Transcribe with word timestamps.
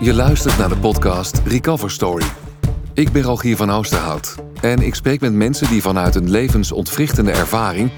Je 0.00 0.14
luistert 0.14 0.58
naar 0.58 0.68
de 0.68 0.76
podcast 0.76 1.40
Recover 1.44 1.90
Story. 1.90 2.26
Ik 2.94 3.12
ben 3.12 3.22
Rogier 3.22 3.56
van 3.56 3.70
Oosterhout 3.70 4.34
en 4.60 4.78
ik 4.78 4.94
spreek 4.94 5.20
met 5.20 5.32
mensen 5.32 5.68
die 5.68 5.82
vanuit 5.82 6.14
een 6.14 6.30
levensontwrichtende 6.30 7.30
ervaring 7.30 7.90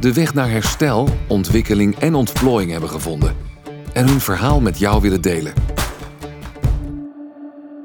de 0.00 0.12
weg 0.12 0.34
naar 0.34 0.50
herstel, 0.50 1.08
ontwikkeling 1.28 1.98
en 1.98 2.14
ontplooiing 2.14 2.70
hebben 2.70 2.90
gevonden 2.90 3.36
en 3.92 4.08
hun 4.08 4.20
verhaal 4.20 4.60
met 4.60 4.78
jou 4.78 5.00
willen 5.00 5.20
delen. 5.20 5.75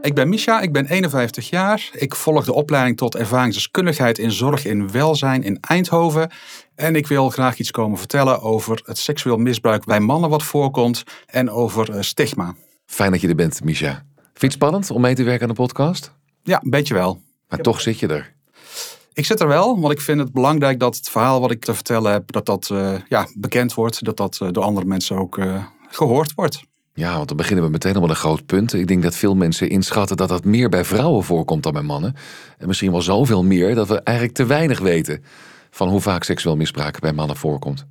Ik 0.02 0.14
ben 0.14 0.30
Misha, 0.30 0.62
ik 0.62 0.72
ben 0.72 0.86
51 0.86 1.50
jaar. 1.50 1.90
Ik 1.94 2.16
volg 2.16 2.46
de 2.46 2.54
opleiding 2.54 2.98
tot 2.98 3.16
ervaringsdeskundigheid 3.16 4.18
in 4.18 4.32
zorg 4.32 4.66
en 4.66 4.92
welzijn 4.92 5.44
in 5.44 5.58
Eindhoven. 5.60 6.32
En 6.76 6.96
ik 6.96 7.08
wil 7.08 7.30
graag 7.30 7.58
iets 7.58 7.72
komen 7.72 7.98
vertellen 7.98 8.42
over 8.42 8.82
het 8.86 8.98
seksueel 8.98 9.38
misbruik 9.38 9.86
bij 9.86 10.00
mannen 10.00 10.30
wat 10.30 10.44
voorkomt 10.44 11.04
en 11.26 11.50
over 11.50 11.92
eh, 11.92 12.02
stigma. 12.02 12.56
Fijn 12.86 13.12
dat 13.12 13.22
je 13.22 13.28
er 13.28 13.36
bent, 13.36 13.64
Misha. 13.64 13.92
Vind 13.92 14.34
je 14.34 14.46
het 14.46 14.54
spannend 14.54 14.92
om 14.92 15.02
mee 15.02 15.16
te 15.16 15.24
werken 15.24 15.42
aan 15.42 15.56
de 15.56 15.62
podcast? 15.62 16.12
Ja, 16.44 16.62
een 16.64 16.70
beetje 16.70 16.94
wel. 16.94 17.22
Maar 17.48 17.60
toch 17.60 17.82
zit 17.82 18.00
je 18.00 18.08
er. 18.08 18.34
Ik 19.14 19.26
zit 19.26 19.40
er 19.40 19.48
wel, 19.48 19.80
want 19.80 19.94
ik 19.94 20.02
vind 20.02 20.20
het 20.20 20.32
belangrijk 20.32 20.80
dat 20.80 20.96
het 20.96 21.10
verhaal 21.10 21.42
wat 21.42 21.52
ik 21.52 21.66
te 21.66 21.74
vertellen 21.74 22.12
heb, 22.12 22.32
dat 22.32 22.46
dat 22.46 22.70
uh, 22.72 22.94
ja, 23.08 23.28
bekend 23.34 23.74
wordt. 23.74 24.06
Dat 24.06 24.18
dat 24.18 24.40
uh, 24.44 24.50
door 24.52 24.64
andere 24.64 24.86
mensen 24.86 25.18
ook 25.18 25.38
uh, 25.38 25.64
gehoord 25.90 26.34
wordt. 26.34 26.64
Ja, 26.94 27.16
want 27.16 27.28
dan 27.28 27.38
beginnen 27.38 27.66
we 27.66 27.72
meteen 27.72 27.96
al 27.96 28.02
met 28.02 28.10
een 28.10 28.16
groot 28.16 28.46
punt. 28.46 28.74
Ik 28.74 28.88
denk 28.88 29.04
dat 29.04 29.16
veel 29.16 29.36
mensen 29.36 29.70
inschatten 29.70 30.18
dat 30.18 30.30
dat 30.30 30.46
meer 30.46 30.70
bij 30.70 30.86
vrouwen 30.86 31.24
voorkomt 31.24 31.64
dan 31.64 31.74
bij 31.74 31.82
mannen. 31.82 32.16
En 32.58 32.68
misschien 32.68 32.92
wel 32.92 33.02
zoveel 33.02 33.44
meer 33.44 33.76
dat 33.76 33.88
we 33.88 34.02
eigenlijk 34.02 34.38
te 34.38 34.46
weinig 34.46 34.80
weten 34.80 35.24
van 35.72 35.90
hoe 35.90 36.02
vaak 36.02 36.24
seksueel 36.24 36.56
misbruik 36.56 37.00
bij 37.00 37.14
mannen 37.14 37.38
voorkomt. 37.38 37.86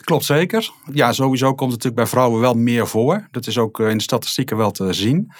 Klopt 0.00 0.24
zeker. 0.24 0.70
Ja, 0.92 1.12
sowieso 1.12 1.46
komt 1.46 1.72
het 1.72 1.82
natuurlijk 1.82 1.94
bij 1.94 2.06
vrouwen 2.06 2.40
wel 2.40 2.54
meer 2.54 2.86
voor. 2.86 3.28
Dat 3.30 3.46
is 3.46 3.58
ook 3.58 3.80
in 3.80 3.96
de 3.96 4.02
statistieken 4.02 4.56
wel 4.56 4.70
te 4.70 4.92
zien. 4.92 5.32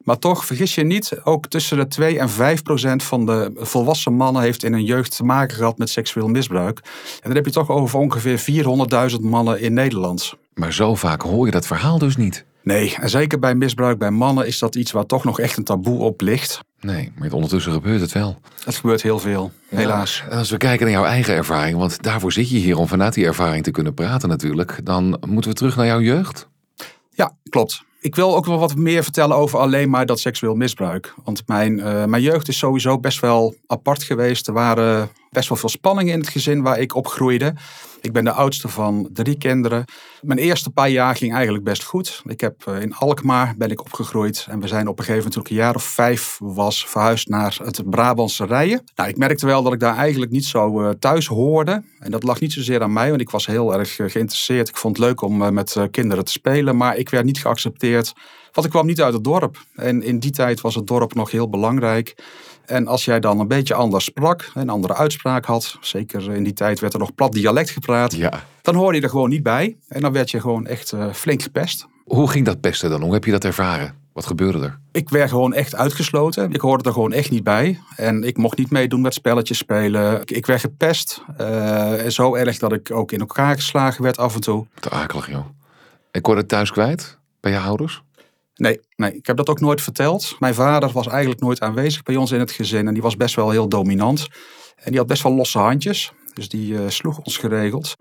Maar 0.00 0.18
toch, 0.18 0.44
vergis 0.44 0.74
je 0.74 0.84
niet, 0.84 1.20
ook 1.24 1.46
tussen 1.46 1.76
de 1.76 1.86
2 1.86 2.18
en 2.18 2.30
5 2.30 2.62
procent 2.62 3.02
van 3.02 3.26
de 3.26 3.50
volwassen 3.54 4.12
mannen 4.12 4.42
heeft 4.42 4.64
in 4.64 4.72
hun 4.72 4.84
jeugd 4.84 5.16
te 5.16 5.24
maken 5.24 5.56
gehad 5.56 5.78
met 5.78 5.90
seksueel 5.90 6.28
misbruik. 6.28 6.78
En 7.14 7.20
dan 7.22 7.34
heb 7.34 7.44
je 7.44 7.52
toch 7.52 7.70
over 7.70 7.98
ongeveer 7.98 8.64
400.000 9.10 9.20
mannen 9.20 9.60
in 9.60 9.74
Nederland. 9.74 10.34
Maar 10.54 10.72
zo 10.72 10.94
vaak 10.94 11.22
hoor 11.22 11.46
je 11.46 11.52
dat 11.52 11.66
verhaal 11.66 11.98
dus 11.98 12.16
niet. 12.16 12.44
Nee, 12.62 12.94
en 13.00 13.10
zeker 13.10 13.38
bij 13.38 13.54
misbruik 13.54 13.98
bij 13.98 14.10
mannen 14.10 14.46
is 14.46 14.58
dat 14.58 14.74
iets 14.74 14.92
waar 14.92 15.06
toch 15.06 15.24
nog 15.24 15.40
echt 15.40 15.56
een 15.56 15.64
taboe 15.64 15.98
op 15.98 16.20
ligt. 16.20 16.60
Nee, 16.80 17.12
maar 17.18 17.32
ondertussen 17.32 17.72
gebeurt 17.72 18.00
het 18.00 18.12
wel. 18.12 18.38
Het 18.64 18.74
gebeurt 18.74 19.02
heel 19.02 19.18
veel, 19.18 19.52
helaas. 19.68 20.22
Als 20.30 20.50
we 20.50 20.56
kijken 20.56 20.86
naar 20.86 20.94
jouw 20.94 21.04
eigen 21.04 21.34
ervaring, 21.34 21.78
want 21.78 22.02
daarvoor 22.02 22.32
zit 22.32 22.50
je 22.50 22.56
hier 22.56 22.76
om 22.76 22.86
vanuit 22.86 23.14
die 23.14 23.26
ervaring 23.26 23.64
te 23.64 23.70
kunnen 23.70 23.94
praten 23.94 24.28
natuurlijk, 24.28 24.80
dan 24.84 25.18
moeten 25.26 25.50
we 25.50 25.56
terug 25.56 25.76
naar 25.76 25.86
jouw 25.86 26.00
jeugd. 26.00 26.48
Ja, 27.10 27.36
klopt. 27.48 27.82
Ik 28.00 28.14
wil 28.14 28.36
ook 28.36 28.46
wel 28.46 28.58
wat 28.58 28.76
meer 28.76 29.02
vertellen 29.02 29.36
over 29.36 29.58
alleen 29.58 29.90
maar 29.90 30.06
dat 30.06 30.20
seksueel 30.20 30.54
misbruik. 30.54 31.14
Want 31.24 31.42
mijn, 31.46 31.78
uh, 31.78 32.04
mijn 32.04 32.22
jeugd 32.22 32.48
is 32.48 32.58
sowieso 32.58 32.98
best 32.98 33.20
wel 33.20 33.54
apart 33.66 34.02
geweest. 34.02 34.48
Er 34.48 34.54
waren 34.54 35.10
best 35.32 35.48
wel 35.48 35.58
veel 35.58 35.68
spanningen 35.68 36.12
in 36.12 36.20
het 36.20 36.28
gezin 36.28 36.62
waar 36.62 36.78
ik 36.78 36.94
opgroeide. 36.94 37.54
Ik 38.00 38.12
ben 38.12 38.24
de 38.24 38.32
oudste 38.32 38.68
van 38.68 39.08
drie 39.12 39.38
kinderen. 39.38 39.84
Mijn 40.20 40.38
eerste 40.38 40.70
paar 40.70 40.88
jaar 40.88 41.16
ging 41.16 41.32
eigenlijk 41.34 41.64
best 41.64 41.84
goed. 41.84 42.22
Ik 42.26 42.40
heb 42.40 42.64
uh, 42.68 42.80
in 42.80 42.94
Alkmaar 42.94 43.54
ben 43.56 43.70
ik 43.70 43.80
opgegroeid. 43.80 44.46
En 44.48 44.60
we 44.60 44.68
zijn 44.68 44.88
op 44.88 44.98
een 44.98 45.04
gegeven 45.04 45.16
moment, 45.16 45.32
toen 45.32 45.42
ik 45.42 45.48
een 45.48 45.64
jaar 45.64 45.74
of 45.74 45.84
vijf 45.84 46.38
was, 46.40 46.86
verhuisd 46.86 47.28
naar 47.28 47.58
het 47.64 47.90
Brabantse 47.90 48.44
Rijen. 48.44 48.82
Nou, 48.94 49.08
ik 49.08 49.16
merkte 49.16 49.46
wel 49.46 49.62
dat 49.62 49.72
ik 49.72 49.80
daar 49.80 49.96
eigenlijk 49.96 50.30
niet 50.30 50.44
zo 50.44 50.82
uh, 50.82 50.90
thuis 50.98 51.26
hoorde. 51.26 51.82
En 51.98 52.10
dat 52.10 52.22
lag 52.22 52.40
niet 52.40 52.52
zozeer 52.52 52.82
aan 52.82 52.92
mij, 52.92 53.08
want 53.08 53.20
ik 53.20 53.30
was 53.30 53.46
heel 53.46 53.78
erg 53.78 53.94
geïnteresseerd. 53.94 54.68
Ik 54.68 54.76
vond 54.76 54.96
het 54.96 55.06
leuk 55.06 55.20
om 55.20 55.54
met 55.54 55.76
kinderen 55.90 56.24
te 56.24 56.32
spelen, 56.32 56.76
maar 56.76 56.96
ik 56.96 57.08
werd 57.08 57.24
niet 57.24 57.38
geaccepteerd. 57.38 58.12
Want 58.52 58.66
ik 58.66 58.72
kwam 58.72 58.86
niet 58.86 59.00
uit 59.00 59.14
het 59.14 59.24
dorp. 59.24 59.64
En 59.74 60.02
in 60.02 60.18
die 60.18 60.30
tijd 60.30 60.60
was 60.60 60.74
het 60.74 60.86
dorp 60.86 61.14
nog 61.14 61.30
heel 61.30 61.48
belangrijk. 61.48 62.14
En 62.66 62.86
als 62.86 63.04
jij 63.04 63.20
dan 63.20 63.40
een 63.40 63.48
beetje 63.48 63.74
anders 63.74 64.04
sprak, 64.04 64.50
een 64.54 64.68
andere 64.68 64.94
uitspraak 64.94 65.44
had, 65.44 65.76
zeker 65.80 66.32
in 66.32 66.42
die 66.42 66.52
tijd 66.52 66.80
werd 66.80 66.92
er 66.92 66.98
nog 66.98 67.14
plat 67.14 67.32
dialect 67.32 67.70
gepraat, 67.70 68.14
ja. 68.14 68.42
dan 68.62 68.74
hoorde 68.74 68.98
je 68.98 69.02
er 69.04 69.10
gewoon 69.10 69.28
niet 69.28 69.42
bij. 69.42 69.76
En 69.88 70.00
dan 70.00 70.12
werd 70.12 70.30
je 70.30 70.40
gewoon 70.40 70.66
echt 70.66 70.92
uh, 70.92 71.12
flink 71.12 71.42
gepest. 71.42 71.86
Hoe 72.04 72.30
ging 72.30 72.46
dat 72.46 72.60
pesten 72.60 72.90
dan? 72.90 73.02
Hoe 73.02 73.12
heb 73.12 73.24
je 73.24 73.30
dat 73.30 73.44
ervaren? 73.44 73.94
Wat 74.12 74.26
gebeurde 74.26 74.60
er? 74.60 74.78
Ik 74.92 75.08
werd 75.08 75.30
gewoon 75.30 75.54
echt 75.54 75.74
uitgesloten. 75.74 76.52
Ik 76.52 76.60
hoorde 76.60 76.84
er 76.84 76.92
gewoon 76.92 77.12
echt 77.12 77.30
niet 77.30 77.44
bij. 77.44 77.80
En 77.96 78.22
ik 78.22 78.36
mocht 78.36 78.58
niet 78.58 78.70
meedoen 78.70 79.00
met 79.00 79.14
spelletjes 79.14 79.58
spelen. 79.58 80.20
Ik 80.24 80.46
werd 80.46 80.60
gepest. 80.60 81.22
Uh, 81.40 81.92
zo 82.08 82.34
erg 82.34 82.58
dat 82.58 82.72
ik 82.72 82.90
ook 82.90 83.12
in 83.12 83.20
elkaar 83.20 83.54
geslagen 83.54 84.02
werd 84.02 84.18
af 84.18 84.34
en 84.34 84.40
toe. 84.40 84.66
Te 84.80 84.90
akelig, 84.90 85.30
joh. 85.30 85.46
En 86.10 86.20
kon 86.20 86.34
je 86.34 86.40
het 86.40 86.48
thuis 86.48 86.70
kwijt? 86.70 87.18
Bij 87.40 87.52
je 87.52 87.58
ouders? 87.58 88.02
Nee, 88.62 88.80
nee, 88.96 89.12
ik 89.14 89.26
heb 89.26 89.36
dat 89.36 89.48
ook 89.48 89.60
nooit 89.60 89.80
verteld. 89.80 90.36
Mijn 90.38 90.54
vader 90.54 90.90
was 90.90 91.06
eigenlijk 91.06 91.40
nooit 91.40 91.60
aanwezig 91.60 92.02
bij 92.02 92.16
ons 92.16 92.30
in 92.30 92.38
het 92.38 92.50
gezin. 92.50 92.86
En 92.86 92.92
die 92.92 93.02
was 93.02 93.16
best 93.16 93.34
wel 93.34 93.50
heel 93.50 93.68
dominant. 93.68 94.26
En 94.76 94.90
die 94.90 94.98
had 94.98 95.06
best 95.06 95.22
wel 95.22 95.34
losse 95.34 95.58
handjes. 95.58 96.12
Dus 96.34 96.48
die 96.48 96.72
uh, 96.72 96.88
sloeg 96.88 97.18
ons 97.18 97.36
geregeld. 97.36 97.94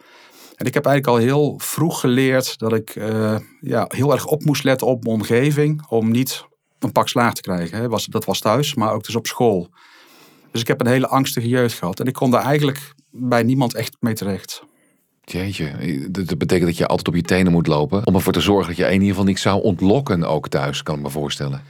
En 0.56 0.66
ik 0.66 0.74
heb 0.74 0.86
eigenlijk 0.86 1.18
al 1.18 1.26
heel 1.26 1.60
vroeg 1.60 2.00
geleerd 2.00 2.58
dat 2.58 2.74
ik 2.74 2.96
uh, 2.96 3.38
ja, 3.60 3.86
heel 3.88 4.12
erg 4.12 4.26
op 4.26 4.44
moest 4.44 4.64
letten 4.64 4.88
op 4.88 5.04
mijn 5.04 5.16
omgeving. 5.16 5.88
Om 5.88 6.12
niet 6.12 6.46
een 6.80 6.92
pak 6.92 7.08
slaag 7.08 7.34
te 7.34 7.42
krijgen. 7.42 7.78
Hè. 7.78 7.88
Was, 7.88 8.06
dat 8.06 8.26
was 8.26 8.40
thuis, 8.40 8.76
maar 8.76 8.94
ook 8.94 9.06
dus 9.06 9.16
op 9.16 9.28
school. 9.28 9.70
Dus 10.52 10.62
ik 10.62 10.68
heb 10.68 10.82
een 10.82 10.88
hele 10.88 11.08
angstige 11.08 11.48
jeugd 11.48 11.78
gehad. 11.78 12.00
En 12.00 12.06
ik 12.06 12.14
kon 12.14 12.32
daar 12.32 12.44
eigenlijk 12.44 12.94
bij 13.12 13.44
niemand 13.44 13.76
echt 13.76 13.98
mee 14.00 14.14
terecht. 14.14 14.64
Jeetje, 15.32 15.72
dat 16.12 16.38
betekent 16.38 16.68
dat 16.68 16.78
je 16.78 16.88
altijd 16.88 17.08
op 17.08 17.16
je 17.16 17.22
tenen 17.22 17.52
moet 17.52 17.68
lopen. 17.68 18.08
Om 18.08 18.16
ervoor 18.16 18.34
te 18.34 18.42
zorgen 18.42 18.68
dat 18.68 18.78
je 18.78 18.86
in 18.86 18.92
ieder 18.92 19.08
geval 19.08 19.24
niks 19.24 19.42
zou 19.42 19.62
ontlokken 19.62 20.24
ook 20.24 20.48
thuis, 20.48 20.84
kan 20.84 20.96
ik 20.96 21.02
me 21.02 21.10
voorstellen. 21.10 21.62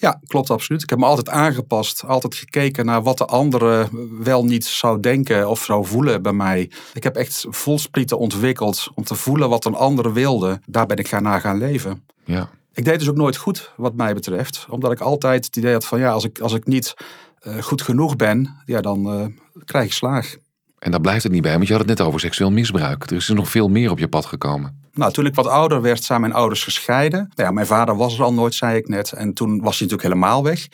Ja, 0.00 0.20
klopt 0.26 0.50
absoluut. 0.50 0.82
Ik 0.82 0.90
heb 0.90 0.98
me 0.98 1.04
altijd 1.04 1.28
aangepast. 1.28 2.04
Altijd 2.06 2.34
gekeken 2.34 2.86
naar 2.86 3.02
wat 3.02 3.18
de 3.18 3.24
andere 3.24 3.88
wel 4.20 4.44
niet 4.44 4.64
zou 4.64 5.00
denken 5.00 5.48
of 5.48 5.64
zou 5.64 5.86
voelen 5.86 6.22
bij 6.22 6.32
mij. 6.32 6.70
Ik 6.92 7.02
heb 7.02 7.16
echt 7.16 7.46
voelsprieten 7.48 8.18
ontwikkeld 8.18 8.88
om 8.94 9.04
te 9.04 9.14
voelen 9.14 9.48
wat 9.48 9.64
een 9.64 9.74
ander 9.74 10.12
wilde. 10.12 10.60
Daar 10.66 10.86
ben 10.86 10.96
ik 10.96 11.08
gaan 11.08 11.22
naar 11.22 11.40
gaan 11.40 11.58
leven. 11.58 12.04
Ja. 12.24 12.50
Ik 12.74 12.84
deed 12.84 12.98
dus 12.98 13.08
ook 13.08 13.16
nooit 13.16 13.36
goed 13.36 13.72
wat 13.76 13.94
mij 13.94 14.14
betreft. 14.14 14.66
Omdat 14.68 14.92
ik 14.92 15.00
altijd 15.00 15.44
het 15.44 15.56
idee 15.56 15.72
had 15.72 15.86
van 15.86 15.98
ja, 15.98 16.10
als 16.10 16.24
ik, 16.24 16.38
als 16.38 16.54
ik 16.54 16.66
niet 16.66 16.94
uh, 17.42 17.62
goed 17.62 17.82
genoeg 17.82 18.16
ben, 18.16 18.56
ja, 18.66 18.80
dan 18.80 19.18
uh, 19.18 19.26
krijg 19.64 19.84
ik 19.84 19.92
slaag. 19.92 20.36
En 20.80 20.90
daar 20.90 21.00
blijft 21.00 21.22
het 21.22 21.32
niet 21.32 21.42
bij, 21.42 21.52
want 21.52 21.66
je 21.66 21.72
had 21.72 21.86
het 21.88 21.98
net 21.98 22.06
over 22.06 22.20
seksueel 22.20 22.50
misbruik. 22.50 23.10
Er 23.10 23.16
is 23.16 23.28
er 23.28 23.34
nog 23.34 23.48
veel 23.48 23.68
meer 23.68 23.90
op 23.90 23.98
je 23.98 24.08
pad 24.08 24.26
gekomen. 24.26 24.78
Nou, 24.92 25.12
toen 25.12 25.26
ik 25.26 25.34
wat 25.34 25.46
ouder 25.46 25.82
werd, 25.82 26.04
zijn 26.04 26.20
mijn 26.20 26.32
ouders 26.32 26.64
gescheiden. 26.64 27.18
Nou 27.18 27.48
ja, 27.48 27.50
mijn 27.50 27.66
vader 27.66 27.96
was 27.96 28.18
er 28.18 28.24
al 28.24 28.32
nooit, 28.32 28.54
zei 28.54 28.76
ik 28.76 28.88
net. 28.88 29.12
En 29.12 29.34
toen 29.34 29.50
was 29.50 29.78
hij 29.78 29.88
natuurlijk 29.88 30.02
helemaal 30.02 30.42
weg. 30.42 30.68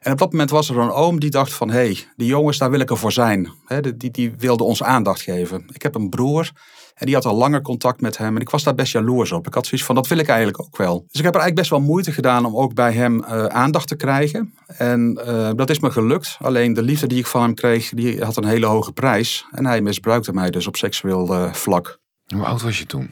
En 0.00 0.12
op 0.12 0.18
dat 0.18 0.30
moment 0.30 0.50
was 0.50 0.68
er 0.68 0.78
een 0.78 0.90
oom 0.90 1.20
die 1.20 1.30
dacht 1.30 1.52
van... 1.52 1.70
hé, 1.70 1.74
hey, 1.74 1.98
die 2.16 2.26
jongens, 2.26 2.58
daar 2.58 2.70
wil 2.70 2.80
ik 2.80 2.90
er 2.90 2.96
voor 2.96 3.12
zijn. 3.12 3.52
Die, 3.96 4.10
die 4.10 4.34
wilde 4.38 4.64
ons 4.64 4.82
aandacht 4.82 5.20
geven. 5.22 5.64
Ik 5.72 5.82
heb 5.82 5.94
een 5.94 6.08
broer 6.08 6.50
en 6.94 7.06
die 7.06 7.14
had 7.14 7.24
al 7.24 7.36
langer 7.36 7.62
contact 7.62 8.00
met 8.00 8.18
hem. 8.18 8.34
En 8.34 8.40
ik 8.40 8.50
was 8.50 8.62
daar 8.62 8.74
best 8.74 8.92
jaloers 8.92 9.32
op. 9.32 9.46
Ik 9.46 9.54
had 9.54 9.66
zoiets 9.66 9.86
van, 9.86 9.94
dat 9.94 10.06
wil 10.06 10.18
ik 10.18 10.28
eigenlijk 10.28 10.60
ook 10.60 10.76
wel. 10.76 11.04
Dus 11.08 11.18
ik 11.18 11.24
heb 11.24 11.34
er 11.34 11.40
eigenlijk 11.40 11.54
best 11.54 11.70
wel 11.70 11.80
moeite 11.80 12.12
gedaan 12.12 12.44
om 12.44 12.56
ook 12.56 12.74
bij 12.74 12.92
hem 12.92 13.18
uh, 13.18 13.44
aandacht 13.44 13.88
te 13.88 13.96
krijgen. 13.96 14.54
En 14.66 15.20
uh, 15.26 15.50
dat 15.54 15.70
is 15.70 15.78
me 15.78 15.90
gelukt. 15.90 16.36
Alleen 16.40 16.72
de 16.72 16.82
liefde 16.82 17.06
die 17.06 17.18
ik 17.18 17.26
van 17.26 17.42
hem 17.42 17.54
kreeg, 17.54 17.88
die 17.88 18.24
had 18.24 18.36
een 18.36 18.44
hele 18.44 18.66
hoge 18.66 18.92
prijs. 18.92 19.46
En 19.50 19.66
hij 19.66 19.80
misbruikte 19.80 20.32
mij 20.32 20.50
dus 20.50 20.66
op 20.66 20.76
seksueel 20.76 21.34
uh, 21.34 21.52
vlak. 21.52 21.98
Hoe 22.26 22.44
oud 22.44 22.62
was 22.62 22.78
je 22.78 22.86
toen? 22.86 23.10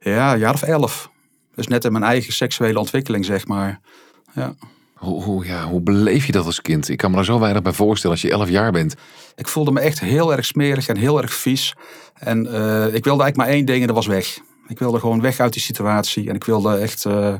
Ja, 0.00 0.32
een 0.32 0.38
jaar 0.38 0.54
of 0.54 0.62
elf. 0.62 1.10
Dus 1.54 1.66
net 1.66 1.84
in 1.84 1.92
mijn 1.92 2.04
eigen 2.04 2.32
seksuele 2.32 2.78
ontwikkeling, 2.78 3.24
zeg 3.24 3.46
maar. 3.46 3.80
Ja. 4.34 4.54
Hoe, 5.00 5.22
hoe, 5.22 5.46
ja, 5.46 5.64
hoe 5.64 5.80
beleef 5.80 6.26
je 6.26 6.32
dat 6.32 6.46
als 6.46 6.60
kind? 6.60 6.88
Ik 6.88 6.98
kan 6.98 7.10
me 7.10 7.16
er 7.16 7.24
zo 7.24 7.38
weinig 7.38 7.62
bij 7.62 7.72
voorstellen 7.72 8.16
als 8.16 8.24
je 8.24 8.30
elf 8.30 8.48
jaar 8.48 8.72
bent. 8.72 8.94
Ik 9.34 9.48
voelde 9.48 9.72
me 9.72 9.80
echt 9.80 10.00
heel 10.00 10.32
erg 10.32 10.44
smerig 10.44 10.88
en 10.88 10.96
heel 10.96 11.22
erg 11.22 11.32
vies. 11.32 11.74
En 12.14 12.46
uh, 12.46 12.94
ik 12.94 13.04
wilde 13.04 13.22
eigenlijk 13.22 13.36
maar 13.36 13.46
één 13.46 13.64
ding 13.64 13.80
en 13.80 13.86
dat 13.86 13.96
was 13.96 14.06
weg. 14.06 14.38
Ik 14.66 14.78
wilde 14.78 14.98
gewoon 14.98 15.20
weg 15.20 15.40
uit 15.40 15.52
die 15.52 15.62
situatie. 15.62 16.28
En 16.28 16.34
ik 16.34 16.44
wilde 16.44 16.76
echt 16.76 17.04
uh, 17.04 17.34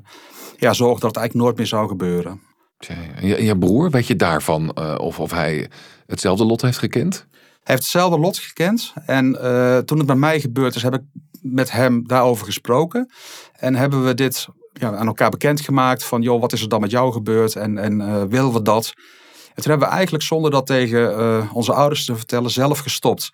ja, 0.57 0.73
zorgen 0.73 1.01
dat 1.01 1.11
het 1.11 1.17
eigenlijk 1.17 1.35
nooit 1.35 1.57
meer 1.57 1.67
zou 1.67 1.89
gebeuren. 1.89 2.41
En 2.87 3.27
je, 3.27 3.45
je 3.45 3.59
broer, 3.59 3.91
weet 3.91 4.07
je 4.07 4.17
daarvan 4.17 4.77
uh, 4.79 4.95
of, 4.99 5.21
of 5.21 5.31
hij 5.31 5.71
hetzelfde 6.07 6.45
lot 6.45 6.63
heeft 6.63 6.79
gekend? 6.79 7.27
Hij 7.33 7.75
heeft 7.75 7.83
hetzelfde 7.83 8.19
lot 8.19 8.39
gekend. 8.39 8.93
En 9.07 9.33
toen 9.85 9.99
het 9.99 10.07
bij 10.07 10.17
mij 10.17 10.41
gebeurd 10.41 10.75
is, 10.75 10.83
heb 10.83 10.95
ik 10.95 11.03
met 11.43 11.71
hem 11.71 12.07
daarover 12.07 12.47
gesproken. 12.47 13.11
En 13.53 13.75
hebben 13.75 14.05
we 14.05 14.15
dit 14.15 14.49
ja, 14.73 14.95
aan 14.95 15.07
elkaar 15.07 15.31
bekendgemaakt 15.31 16.05
van, 16.05 16.23
joh, 16.23 16.41
wat 16.41 16.53
is 16.53 16.63
er 16.63 16.69
dan 16.69 16.81
met 16.81 16.91
jou 16.91 17.13
gebeurd 17.13 17.57
en, 17.57 17.79
en 17.79 18.01
uh, 18.01 18.23
willen 18.23 18.53
we 18.53 18.63
dat? 18.63 18.93
En 19.55 19.63
toen 19.63 19.71
hebben 19.71 19.89
we 19.89 19.95
eigenlijk 19.95 20.25
zonder 20.25 20.51
dat 20.51 20.67
tegen 20.67 21.19
uh, 21.19 21.51
onze 21.55 21.73
ouders 21.73 22.05
te 22.05 22.17
vertellen 22.17 22.51
zelf 22.51 22.79
gestopt. 22.79 23.31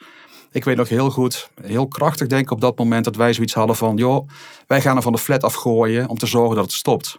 Ik 0.51 0.65
weet 0.65 0.77
nog 0.77 0.89
heel 0.89 1.11
goed, 1.11 1.51
heel 1.63 1.89
krachtig 1.89 2.27
denk 2.27 2.43
ik 2.43 2.51
op 2.51 2.61
dat 2.61 2.79
moment 2.79 3.05
dat 3.05 3.17
wij 3.17 3.33
zoiets 3.33 3.55
hadden 3.55 3.77
van, 3.77 3.97
joh, 3.97 4.29
wij 4.67 4.81
gaan 4.81 4.97
er 4.97 5.03
van 5.03 5.13
de 5.13 5.19
flat 5.19 5.43
afgooien 5.43 6.09
om 6.09 6.19
te 6.19 6.27
zorgen 6.27 6.57
dat 6.57 6.65
het 6.65 6.75
stopt. 6.75 7.19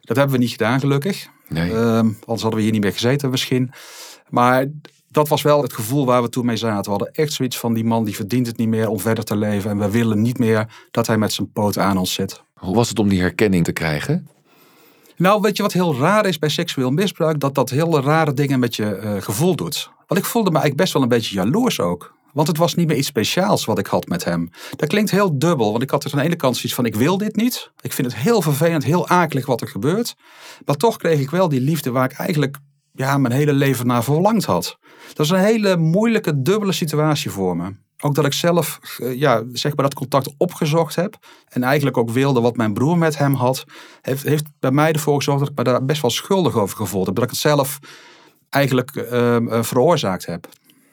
Dat 0.00 0.16
hebben 0.16 0.34
we 0.36 0.42
niet 0.42 0.50
gedaan, 0.50 0.80
gelukkig. 0.80 1.26
Nee. 1.48 1.70
Ehm, 1.70 2.06
anders 2.06 2.42
hadden 2.42 2.54
we 2.54 2.60
hier 2.60 2.72
niet 2.72 2.82
meer 2.82 2.92
gezeten 2.92 3.30
misschien. 3.30 3.72
Maar 4.28 4.66
dat 5.08 5.28
was 5.28 5.42
wel 5.42 5.62
het 5.62 5.72
gevoel 5.72 6.06
waar 6.06 6.22
we 6.22 6.28
toen 6.28 6.46
mee 6.46 6.56
zaten. 6.56 6.84
We 6.84 6.90
hadden 6.90 7.12
echt 7.12 7.32
zoiets 7.32 7.58
van 7.58 7.74
die 7.74 7.84
man 7.84 8.04
die 8.04 8.14
verdient 8.14 8.46
het 8.46 8.56
niet 8.56 8.68
meer 8.68 8.88
om 8.88 9.00
verder 9.00 9.24
te 9.24 9.36
leven. 9.36 9.70
En 9.70 9.78
we 9.78 9.90
willen 9.90 10.22
niet 10.22 10.38
meer 10.38 10.86
dat 10.90 11.06
hij 11.06 11.18
met 11.18 11.32
zijn 11.32 11.52
poten 11.52 11.82
aan 11.82 11.98
ons 11.98 12.12
zit. 12.12 12.42
Hoe 12.64 12.74
was 12.74 12.88
het 12.88 12.98
om 12.98 13.08
die 13.08 13.20
herkenning 13.20 13.64
te 13.64 13.72
krijgen? 13.72 14.28
Nou, 15.16 15.40
weet 15.40 15.56
je 15.56 15.62
wat 15.62 15.72
heel 15.72 15.96
raar 15.96 16.26
is 16.26 16.38
bij 16.38 16.48
seksueel 16.48 16.90
misbruik? 16.90 17.40
Dat 17.40 17.54
dat 17.54 17.70
hele 17.70 18.00
rare 18.00 18.32
dingen 18.32 18.58
met 18.58 18.76
je 18.76 19.00
uh, 19.02 19.22
gevoel 19.22 19.56
doet. 19.56 19.90
Want 20.06 20.20
ik 20.20 20.26
voelde 20.26 20.50
me 20.50 20.56
eigenlijk 20.56 20.82
best 20.82 20.92
wel 20.92 21.02
een 21.02 21.08
beetje 21.08 21.34
jaloers 21.34 21.80
ook. 21.80 22.14
Want 22.32 22.48
het 22.48 22.56
was 22.56 22.74
niet 22.74 22.86
meer 22.86 22.96
iets 22.96 23.06
speciaals 23.06 23.64
wat 23.64 23.78
ik 23.78 23.86
had 23.86 24.06
met 24.06 24.24
hem. 24.24 24.50
Dat 24.76 24.88
klinkt 24.88 25.10
heel 25.10 25.38
dubbel, 25.38 25.70
want 25.70 25.82
ik 25.82 25.90
had 25.90 26.04
er 26.04 26.12
aan 26.12 26.18
de 26.18 26.24
ene 26.24 26.36
kant 26.36 26.54
zoiets 26.54 26.74
van: 26.74 26.86
ik 26.86 26.94
wil 26.94 27.18
dit 27.18 27.36
niet. 27.36 27.70
Ik 27.80 27.92
vind 27.92 28.12
het 28.12 28.20
heel 28.20 28.42
vervelend, 28.42 28.84
heel 28.84 29.08
akelig 29.08 29.46
wat 29.46 29.60
er 29.60 29.68
gebeurt. 29.68 30.14
Maar 30.64 30.76
toch 30.76 30.96
kreeg 30.96 31.20
ik 31.20 31.30
wel 31.30 31.48
die 31.48 31.60
liefde 31.60 31.90
waar 31.90 32.10
ik 32.10 32.16
eigenlijk 32.16 32.56
ja, 32.92 33.18
mijn 33.18 33.34
hele 33.34 33.52
leven 33.52 33.86
naar 33.86 34.04
verlangd 34.04 34.44
had. 34.44 34.78
Dat 35.12 35.26
is 35.26 35.32
een 35.32 35.38
hele 35.38 35.76
moeilijke, 35.76 36.42
dubbele 36.42 36.72
situatie 36.72 37.30
voor 37.30 37.56
me. 37.56 37.72
Ook 38.04 38.14
dat 38.14 38.24
ik 38.24 38.32
zelf 38.32 38.78
eh, 38.98 39.18
ja, 39.18 39.42
zeg 39.52 39.76
maar 39.76 39.84
dat 39.84 39.94
contact 39.94 40.34
opgezocht 40.36 40.94
heb. 40.94 41.16
En 41.48 41.62
eigenlijk 41.62 41.96
ook 41.96 42.10
wilde 42.10 42.40
wat 42.40 42.56
mijn 42.56 42.74
broer 42.74 42.98
met 42.98 43.18
hem 43.18 43.34
had. 43.34 43.64
Heeft, 44.00 44.22
heeft 44.22 44.44
bij 44.60 44.70
mij 44.70 44.92
ervoor 44.92 45.16
gezorgd 45.16 45.40
dat 45.40 45.48
ik 45.48 45.56
me 45.56 45.64
daar 45.64 45.84
best 45.84 46.02
wel 46.02 46.10
schuldig 46.10 46.56
over 46.56 46.76
gevoeld 46.76 47.06
heb. 47.06 47.14
Dat 47.14 47.24
ik 47.24 47.30
het 47.30 47.38
zelf 47.38 47.78
eigenlijk 48.50 48.94
uh, 48.94 49.62
veroorzaakt 49.62 50.26
heb. 50.26 50.48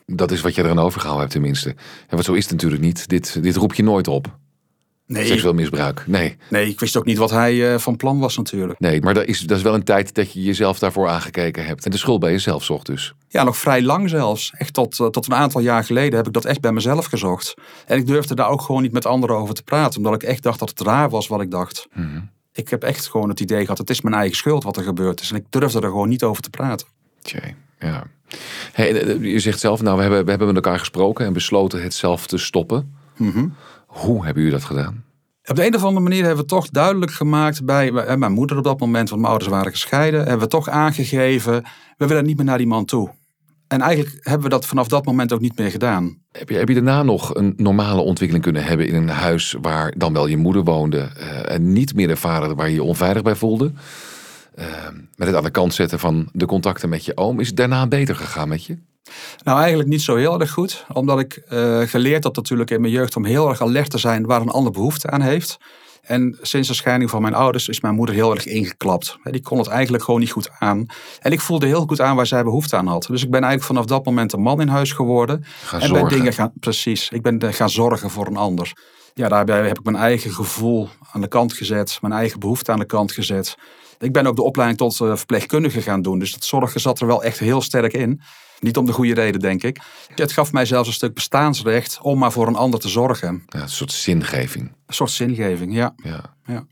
Dat 0.06 0.32
is 0.32 0.42
wat 0.42 0.56
je 0.56 0.64
eraan 0.64 0.80
overgehouden 0.80 1.22
hebt 1.22 1.34
tenminste. 1.34 1.70
En 2.08 2.16
wat 2.16 2.26
zo 2.26 2.34
is 2.34 2.44
het 2.44 2.52
natuurlijk 2.52 2.82
niet. 2.82 3.08
Dit, 3.08 3.44
dit 3.44 3.56
roep 3.56 3.74
je 3.74 3.84
nooit 3.84 4.08
op. 4.08 4.38
Nee. 5.12 5.26
Seksueel 5.26 5.54
misbruik. 5.54 6.04
Nee. 6.08 6.38
Nee, 6.50 6.70
ik 6.70 6.80
wist 6.80 6.98
ook 6.98 7.06
niet 7.06 7.18
wat 7.18 7.30
hij 7.30 7.54
uh, 7.54 7.78
van 7.78 7.96
plan 7.96 8.20
was 8.20 8.38
natuurlijk. 8.38 8.80
Nee, 8.80 9.02
maar 9.02 9.14
dat 9.14 9.26
is, 9.26 9.40
dat 9.40 9.58
is 9.58 9.64
wel 9.64 9.74
een 9.74 9.84
tijd 9.84 10.16
dat 10.16 10.34
je 10.34 10.42
jezelf 10.42 10.80
daarvoor 10.80 11.08
aangekeken 11.08 11.66
hebt. 11.66 11.86
En 11.86 11.92
de 11.92 11.98
schuld 11.98 12.20
bij 12.20 12.32
jezelf 12.32 12.64
zocht 12.64 12.86
dus. 12.86 13.14
Ja, 13.28 13.44
nog 13.44 13.58
vrij 13.58 13.82
lang 13.82 14.10
zelfs. 14.10 14.54
Echt 14.58 14.74
tot, 14.74 15.00
uh, 15.00 15.08
tot 15.08 15.26
een 15.26 15.36
aantal 15.36 15.62
jaar 15.62 15.84
geleden 15.84 16.18
heb 16.18 16.28
ik 16.28 16.34
dat 16.34 16.46
echt 16.46 16.62
bij 16.62 16.72
mezelf 16.72 17.06
gezocht. 17.06 17.54
En 17.86 17.98
ik 17.98 18.08
durfde 18.08 18.36
daar 18.36 18.50
ook 18.50 18.62
gewoon 18.62 18.82
niet 18.82 18.92
met 18.92 19.06
anderen 19.06 19.36
over 19.36 19.54
te 19.54 19.64
praten. 19.64 19.98
Omdat 19.98 20.14
ik 20.14 20.24
echt 20.24 20.44
dacht 20.44 20.60
dat 20.60 20.70
het 20.70 20.82
raar 20.82 21.10
was 21.10 21.28
wat 21.28 21.42
ik 21.42 21.52
dacht. 21.52 21.88
Mm 21.94 22.12
-hmm. 22.12 22.30
Ik 22.54 22.70
heb 22.70 22.84
echt 22.84 23.10
gewoon 23.10 23.30
het 23.30 23.40
idee 23.40 23.62
gehad, 23.62 23.78
het 23.78 23.90
is 23.90 24.02
mijn 24.02 24.16
eigen 24.16 24.38
schuld 24.38 24.64
wat 24.64 24.78
er 24.78 24.84
gebeurd 24.84 25.22
is. 25.22 25.32
En 25.32 25.38
ik 25.38 25.46
durfde 25.50 25.82
er 25.82 25.90
gewoon 25.90 26.10
niet 26.10 26.24
over 26.24 26.42
te 26.42 26.50
praten. 26.50 26.88
Tjee, 27.22 27.56
ja. 27.80 28.04
Hey, 28.72 29.18
je 29.20 29.40
zegt 29.40 29.60
zelf, 29.60 29.82
nou, 29.82 29.96
we 29.96 30.02
hebben, 30.02 30.24
we 30.24 30.30
hebben 30.30 30.48
met 30.48 30.56
elkaar 30.56 30.80
gesproken 30.80 31.26
en 31.26 31.34
besloten 31.34 31.84
het 31.84 31.94
zelf 31.94 32.28
te 32.28 32.38
stoppen. 32.38 32.96
Mm 33.18 33.32
-hmm. 33.32 33.56
Hoe 33.92 34.26
hebben 34.26 34.44
jullie 34.44 34.58
dat 34.58 34.68
gedaan? 34.68 35.04
Op 35.46 35.56
de 35.56 35.66
een 35.66 35.76
of 35.76 35.84
andere 35.84 36.04
manier 36.04 36.26
hebben 36.26 36.44
we 36.44 36.50
toch 36.50 36.70
duidelijk 36.70 37.12
gemaakt 37.12 37.66
bij 37.66 38.18
mijn 38.18 38.32
moeder 38.32 38.58
op 38.58 38.64
dat 38.64 38.80
moment, 38.80 39.10
want 39.10 39.22
mijn 39.22 39.34
ouders 39.34 39.54
waren 39.54 39.72
gescheiden, 39.72 40.20
hebben 40.20 40.40
we 40.40 40.48
toch 40.48 40.70
aangegeven, 40.70 41.64
we 41.98 42.08
willen 42.08 42.26
niet 42.26 42.38
meer 42.38 42.46
naar 42.46 42.58
die 42.58 42.68
man 42.68 42.86
toe. 42.86 43.12
En 43.68 43.82
eigenlijk 43.82 44.26
hebben 44.26 44.44
we 44.44 44.50
dat 44.50 44.66
vanaf 44.66 44.88
dat 44.88 45.06
moment 45.06 45.34
ook 45.34 45.40
niet 45.40 45.58
meer 45.58 45.72
gedaan. 45.72 46.18
Heb 46.32 46.50
je, 46.50 46.58
heb 46.58 46.68
je 46.68 46.74
daarna 46.74 47.04
nog 47.04 47.36
een 47.36 47.54
normale 47.58 48.02
ontwikkeling 48.02 48.44
kunnen 48.44 48.64
hebben 48.64 48.88
in 48.88 48.96
een 48.96 49.10
huis 49.10 49.56
waar 49.62 49.94
dan 49.98 50.14
wel 50.14 50.28
je 50.28 50.38
moeder 50.38 50.64
woonde 50.64 50.98
uh, 51.18 51.52
en 51.52 51.74
niet 51.74 51.96
meer 51.96 52.08
de 52.08 52.16
vader 52.16 52.56
waar 52.56 52.68
je 52.68 52.74
je 52.74 52.84
onveilig 52.84 53.22
bij 53.22 53.36
voelde? 53.36 53.72
Uh, 54.60 54.66
met 55.16 55.28
het 55.28 55.38
aan 55.38 55.44
de 55.44 55.50
kant 55.50 55.74
zetten 55.74 56.00
van 56.00 56.30
de 56.32 56.46
contacten 56.46 56.90
met 56.90 57.06
je 57.06 57.18
oom. 57.18 57.40
Is 57.40 57.48
het 57.48 57.58
daarna 57.58 57.88
beter 57.88 58.16
gegaan 58.16 58.48
met 58.48 58.66
je? 58.66 58.78
Nou, 59.44 59.60
eigenlijk 59.60 59.90
niet 59.90 60.02
zo 60.02 60.16
heel 60.16 60.40
erg 60.40 60.52
goed. 60.52 60.86
Omdat 60.94 61.20
ik 61.20 61.44
uh, 61.50 61.82
geleerd 61.82 62.24
had 62.24 62.36
natuurlijk 62.36 62.70
in 62.70 62.82
mijn 62.82 62.94
jeugd 62.94 63.16
om 63.16 63.26
heel 63.26 63.50
erg 63.50 63.62
alert 63.62 63.90
te 63.90 63.98
zijn 63.98 64.26
waar 64.26 64.42
een 64.42 64.50
ander 64.50 64.72
behoefte 64.72 65.10
aan 65.10 65.22
heeft. 65.22 65.58
En 66.02 66.38
sinds 66.42 66.68
de 66.68 66.74
scheiding 66.74 67.10
van 67.10 67.22
mijn 67.22 67.34
ouders 67.34 67.68
is 67.68 67.82
mijn 67.82 67.96
moeder 67.96 68.16
heel 68.16 68.32
erg 68.36 68.46
ingeklapt. 68.46 69.18
Die 69.24 69.42
kon 69.42 69.58
het 69.58 69.68
eigenlijk 69.68 70.04
gewoon 70.04 70.20
niet 70.20 70.32
goed 70.32 70.50
aan. 70.60 70.86
En 71.20 71.32
ik 71.32 71.42
voelde 71.42 71.66
heel 71.66 71.86
goed 71.86 72.02
aan 72.02 72.16
waar 72.16 72.28
zij 72.28 72.44
behoefte 72.44 72.76
aan 72.76 72.88
had. 72.88 73.06
Dus 73.10 73.24
ik 73.24 73.32
ben 73.32 73.44
eigenlijk 73.44 73.72
vanaf 73.74 73.86
dat 73.86 74.06
moment 74.06 74.34
een 74.34 74.42
man 74.42 74.62
in 74.62 74.68
huis 74.68 74.92
geworden. 74.92 75.44
Gaan 75.64 75.82
en 75.82 75.88
zorgen. 75.88 76.08
ben 76.08 76.18
dingen 76.18 76.34
gaan, 76.34 76.52
precies, 76.60 77.10
ik 77.10 77.22
ben 77.22 77.54
gaan 77.54 77.70
zorgen 77.70 78.10
voor 78.10 78.28
een 78.28 78.38
ander. 78.38 78.74
Ja, 79.14 79.28
daarbij 79.28 79.68
heb 79.68 79.80
ik 79.80 79.84
mijn 79.84 79.96
eigen 79.96 80.32
gevoel 80.32 80.90
aan 81.12 81.22
de 81.22 81.28
kant 81.28 81.54
gezet. 81.54 81.98
Mijn 82.02 82.14
eigen 82.14 82.40
behoefte 82.40 82.72
aan 82.72 82.80
de 82.80 82.86
kant 82.86 83.12
gezet. 83.12 83.56
Ik 84.00 84.14
ben 84.14 84.26
ook 84.26 84.36
de 84.36 84.44
opleiding 84.44 84.80
tot 84.80 84.96
verpleegkundige 84.96 85.82
gaan 85.82 86.02
doen. 86.02 86.20
Dus 86.20 86.34
dat 86.34 86.44
zorgen 86.44 86.80
zat 86.80 87.00
er 87.00 87.08
wel 87.08 87.24
echt 87.24 87.40
heel 87.40 87.62
sterk 87.62 87.94
in. 87.94 88.22
Niet 88.62 88.78
om 88.78 88.86
de 88.86 88.92
goede 88.92 89.14
reden, 89.14 89.42
denk 89.42 89.64
ik. 89.64 89.80
Het 90.16 90.32
gaf 90.32 90.52
mij 90.52 90.66
zelfs 90.66 90.88
een 90.88 90.94
stuk 90.94 91.14
bestaansrecht 91.14 92.00
om 92.02 92.20
maar 92.20 92.32
voor 92.32 92.48
een 92.48 92.56
ander 92.56 92.80
te 92.80 92.90
zorgen. 92.90 93.44
Ja, 93.48 93.62
een 93.62 93.70
soort 93.70 93.92
zingeving. 93.92 94.72
Een 94.86 94.94
soort 94.94 95.12
zingeving, 95.12 95.74
ja. 95.74 95.94
ja. 96.04 96.36
ja. 96.46 96.66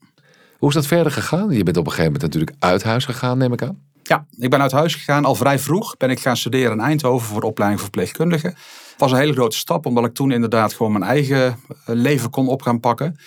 Hoe 0.58 0.70
is 0.70 0.76
dat 0.76 0.86
verder 0.86 1.12
gegaan? 1.12 1.50
Je 1.50 1.64
bent 1.64 1.78
op 1.78 1.86
een 1.86 1.92
gegeven 1.92 2.12
moment 2.12 2.22
natuurlijk 2.22 2.52
uit 2.60 2.84
huis 2.84 3.06
gegaan, 3.06 3.38
neem 3.38 3.54
ik 3.54 3.62
aan. 3.62 3.82
Ja, 4.04 4.26
ik 4.38 4.50
ben 4.50 4.62
uit 4.62 4.72
huis 4.72 4.96
gegaan. 4.96 5.26
Al 5.26 5.36
vrij 5.36 5.60
vroeg 5.60 5.98
ben 5.98 6.10
ik 6.10 6.20
gaan 6.20 6.38
studeren 6.38 6.72
in 6.72 6.80
Eindhoven 6.80 7.28
voor 7.28 7.42
de 7.42 7.48
opleiding 7.48 7.82
verpleegkundige. 7.82 8.48
Het 8.48 8.96
was 8.98 9.12
een 9.12 9.18
hele 9.18 9.34
grote 9.34 9.58
stap, 9.58 9.86
omdat 9.86 10.06
ik 10.06 10.14
toen 10.14 10.32
inderdaad 10.32 10.74
gewoon 10.74 10.92
mijn 10.92 11.04
eigen 11.04 11.60
leven 11.86 12.30
kon 12.30 12.48
op 12.48 12.62
gaan 12.62 12.80
pakken. 12.80 13.18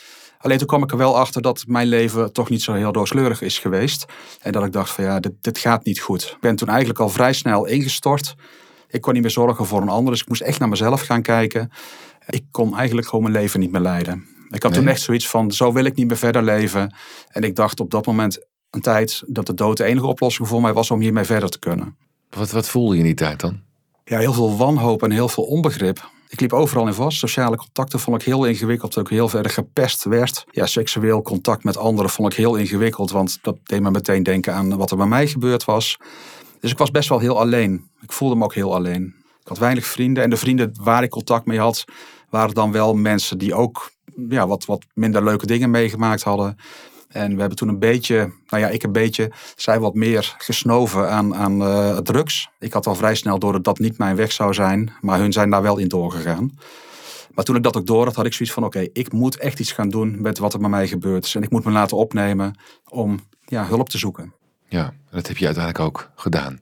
Alleen 0.43 0.59
toen 0.59 0.67
kwam 0.67 0.83
ik 0.83 0.91
er 0.91 0.97
wel 0.97 1.19
achter 1.19 1.43
dat 1.43 1.65
mijn 1.67 1.87
leven 1.87 2.33
toch 2.33 2.49
niet 2.49 2.63
zo 2.63 2.73
heel 2.73 2.93
rooskleurig 2.93 3.43
is 3.43 3.59
geweest. 3.59 4.05
En 4.41 4.53
dat 4.53 4.65
ik 4.65 4.73
dacht 4.73 4.91
van 4.91 5.05
ja, 5.05 5.21
dit, 5.21 5.33
dit 5.41 5.59
gaat 5.59 5.85
niet 5.85 6.01
goed. 6.01 6.23
Ik 6.23 6.41
ben 6.41 6.57
toen 6.57 6.69
eigenlijk 6.69 6.99
al 6.99 7.09
vrij 7.09 7.33
snel 7.33 7.65
ingestort. 7.67 8.35
Ik 8.89 9.01
kon 9.01 9.13
niet 9.13 9.23
meer 9.23 9.31
zorgen 9.31 9.67
voor 9.67 9.83
een 9.83 9.89
ander, 9.89 10.13
dus 10.13 10.23
ik 10.23 10.29
moest 10.29 10.41
echt 10.41 10.59
naar 10.59 10.69
mezelf 10.69 11.01
gaan 11.01 11.23
kijken. 11.23 11.71
Ik 12.27 12.45
kon 12.51 12.77
eigenlijk 12.77 13.07
gewoon 13.09 13.23
mijn 13.23 13.37
leven 13.37 13.61
niet 13.61 13.73
meer 13.73 13.81
leiden. 13.81 14.27
Ik 14.51 14.63
had 14.63 14.73
Nee? 14.73 14.81
toen 14.81 14.91
echt 14.91 15.01
zoiets 15.01 15.29
van, 15.29 15.53
zo 15.53 15.73
wil 15.73 15.85
ik 15.85 15.95
niet 15.95 16.07
meer 16.07 16.17
verder 16.17 16.43
leven. 16.43 16.95
En 17.29 17.43
ik 17.43 17.57
dacht 17.57 17.81
op 17.81 17.91
dat 17.91 18.07
moment 18.07 18.47
een 18.71 18.81
tijd 18.81 19.23
dat 19.27 19.47
de 19.47 19.55
dood 19.55 19.77
de 19.77 19.85
enige 19.85 20.07
oplossing 20.07 20.49
voor 20.49 20.61
mij 20.61 20.73
was 20.73 20.91
om 20.91 21.01
hiermee 21.01 21.25
verder 21.25 21.49
te 21.49 21.59
kunnen. 21.59 21.97
Wat, 22.31 22.51
wat 22.51 22.69
voelde 22.69 22.93
je 22.95 23.01
in 23.01 23.07
die 23.07 23.15
tijd 23.15 23.41
dan? 23.41 23.61
Ja, 24.05 24.19
heel 24.19 24.33
veel 24.33 24.57
wanhoop 24.57 25.03
en 25.03 25.11
heel 25.11 25.29
veel 25.29 25.45
onbegrip. 25.45 26.11
Ik 26.33 26.41
liep 26.41 26.53
overal 26.53 26.87
in 26.87 26.95
vast. 26.95 27.19
Sociale 27.19 27.57
contacten 27.57 28.01
vond 28.01 28.21
ik 28.21 28.27
heel 28.27 28.45
ingewikkeld. 28.45 28.97
Ik 28.97 29.09
heel 29.09 29.29
verder 29.29 29.53
gepest 29.53 30.05
werd. 30.05 30.45
Ja, 30.51 30.67
seksueel 30.67 31.23
contact 31.23 31.65
met 31.65 31.77
anderen 31.77 32.11
vond 32.11 32.33
ik 32.33 32.39
heel 32.39 32.57
ingewikkeld. 32.57 33.11
Want 33.11 33.39
dat 33.43 33.57
deed 33.63 33.81
me 33.81 33.91
meteen 33.91 34.23
denken 34.23 34.55
aan 34.55 34.77
wat 34.77 34.91
er 34.91 34.97
bij 34.97 35.07
mij 35.07 35.27
gebeurd 35.27 35.65
was. 35.65 35.99
Dus 36.61 36.71
ik 36.71 36.79
was 36.79 36.91
best 36.91 37.09
wel 37.09 37.19
heel 37.19 37.39
alleen. 37.39 37.91
Ik 38.01 38.13
voelde 38.13 38.35
me 38.35 38.45
ook 38.45 38.55
heel 38.55 38.75
alleen. 38.75 39.15
Ik 39.41 39.49
had 39.49 39.59
weinig 39.59 39.87
vrienden. 39.87 40.23
En 40.23 40.31
de 40.31 40.37
vrienden 40.37 40.75
waar 40.83 41.03
ik 41.03 41.11
contact 41.11 41.47
mee 41.47 41.59
had, 41.59 41.85
waren 42.31 42.55
dan 42.55 42.73
wel 42.73 42.95
mensen 42.95 43.39
die 43.39 43.55
ook 43.55 43.91
ja, 44.29 44.47
wat, 44.47 44.65
wat 44.65 44.85
minder 44.95 45.25
leuke 45.25 45.47
dingen 45.47 45.71
meegemaakt 45.71 46.23
hadden. 46.23 46.57
En 47.13 47.35
we 47.35 47.41
hebben 47.41 47.59
toen 47.59 47.69
een 47.69 47.79
beetje, 47.79 48.17
nou 48.49 48.63
ja, 48.63 48.69
ik 48.69 48.83
een 48.83 48.93
beetje, 48.93 49.33
zij 49.57 49.81
wat 49.81 49.95
meer 49.95 50.35
gesnoven 50.39 51.11
aan, 51.11 51.35
aan 51.35 51.63
uh, 51.63 51.97
drugs. 51.97 52.49
Ik 52.59 52.73
had 52.73 52.87
al 52.87 52.95
vrij 52.95 53.15
snel 53.15 53.39
door 53.39 53.53
dat 53.53 53.65
dat 53.65 53.79
niet 53.79 53.99
mijn 53.99 54.17
weg 54.17 54.33
zou 54.33 54.55
zijn, 54.55 54.93
maar 55.01 55.19
hun 55.19 55.33
zijn 55.33 55.51
daar 55.51 55.63
wel 55.63 55.79
in 55.79 55.89
doorgegaan. 55.89 56.51
Maar 57.35 57.45
toen 57.45 57.57
ik 57.57 57.63
dat 57.63 57.77
ook 57.77 57.87
door 57.87 58.05
had, 58.05 58.15
had 58.15 58.27
ik 58.27 58.33
zoiets 58.33 58.55
van: 58.55 58.65
oké, 58.65 58.87
ik 58.93 59.13
moet 59.13 59.37
echt 59.37 59.61
iets 59.61 59.73
gaan 59.73 59.89
doen 59.89 60.23
met 60.23 60.39
wat 60.39 60.55
er 60.55 60.61
met 60.61 60.71
mij 60.71 60.89
gebeurd 60.89 61.25
is. 61.25 61.35
En 61.35 61.43
ik 61.43 61.51
moet 61.51 61.65
me 61.65 61.71
laten 61.71 61.97
opnemen 61.97 62.55
om 62.89 63.21
ja, 63.45 63.67
hulp 63.67 63.89
te 63.89 63.99
zoeken. 63.99 64.33
Ja, 64.69 64.93
dat 65.11 65.27
heb 65.27 65.37
je 65.37 65.47
uiteindelijk 65.47 65.85
ook 65.85 66.11
gedaan. 66.15 66.61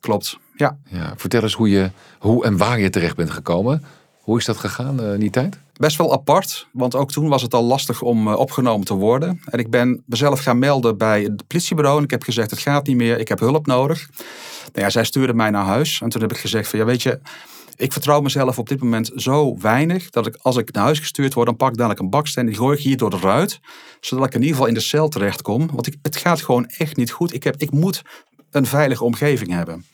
Klopt, 0.00 0.38
ja. 0.54 0.78
Ja, 0.84 1.14
vertel 1.16 1.42
eens 1.42 1.54
hoe, 1.54 1.70
je, 1.70 1.90
hoe 2.18 2.44
en 2.44 2.56
waar 2.56 2.80
je 2.80 2.90
terecht 2.90 3.16
bent 3.16 3.30
gekomen. 3.30 3.84
Hoe 4.20 4.38
is 4.38 4.44
dat 4.44 4.56
gegaan 4.56 5.00
uh, 5.00 5.12
in 5.12 5.20
die 5.20 5.30
tijd? 5.30 5.58
Best 5.82 5.96
wel 5.96 6.12
apart, 6.12 6.68
want 6.72 6.94
ook 6.94 7.12
toen 7.12 7.28
was 7.28 7.42
het 7.42 7.54
al 7.54 7.64
lastig 7.64 8.02
om 8.02 8.28
uh, 8.28 8.38
opgenomen 8.38 8.86
te 8.86 8.94
worden. 8.94 9.40
En 9.44 9.58
ik 9.58 9.70
ben 9.70 10.02
mezelf 10.06 10.40
gaan 10.40 10.58
melden 10.58 10.98
bij 10.98 11.22
het 11.22 11.46
politiebureau. 11.46 11.98
En 11.98 12.04
ik 12.04 12.10
heb 12.10 12.22
gezegd, 12.22 12.50
het 12.50 12.60
gaat 12.60 12.86
niet 12.86 12.96
meer, 12.96 13.18
ik 13.18 13.28
heb 13.28 13.38
hulp 13.38 13.66
nodig. 13.66 14.08
Nou 14.72 14.84
ja, 14.86 14.90
zij 14.90 15.04
stuurde 15.04 15.34
mij 15.34 15.50
naar 15.50 15.64
huis. 15.64 16.00
En 16.00 16.08
toen 16.08 16.20
heb 16.20 16.30
ik 16.32 16.38
gezegd 16.38 16.68
van, 16.68 16.78
ja 16.78 16.84
weet 16.84 17.02
je, 17.02 17.20
ik 17.76 17.92
vertrouw 17.92 18.20
mezelf 18.20 18.58
op 18.58 18.68
dit 18.68 18.82
moment 18.82 19.10
zo 19.14 19.56
weinig... 19.58 20.10
dat 20.10 20.26
ik 20.26 20.38
als 20.42 20.56
ik 20.56 20.72
naar 20.72 20.84
huis 20.84 20.98
gestuurd 20.98 21.34
word, 21.34 21.46
dan 21.46 21.56
pak 21.56 21.70
ik 21.70 21.76
dadelijk 21.76 22.00
een 22.00 22.10
baksteen... 22.10 22.44
en 22.44 22.50
die 22.50 22.58
gooi 22.58 22.76
ik 22.76 22.82
hier 22.82 22.96
door 22.96 23.10
de 23.10 23.18
ruit, 23.18 23.60
zodat 24.00 24.26
ik 24.26 24.34
in 24.34 24.40
ieder 24.40 24.54
geval 24.54 24.68
in 24.68 24.74
de 24.74 24.80
cel 24.80 25.08
terechtkom. 25.08 25.68
Want 25.72 25.86
ik, 25.86 25.96
het 26.02 26.16
gaat 26.16 26.42
gewoon 26.42 26.66
echt 26.66 26.96
niet 26.96 27.10
goed. 27.10 27.34
Ik, 27.34 27.42
heb, 27.42 27.56
ik 27.56 27.70
moet 27.70 28.02
een 28.50 28.66
veilige 28.66 29.04
omgeving 29.04 29.50
hebben. 29.50 29.84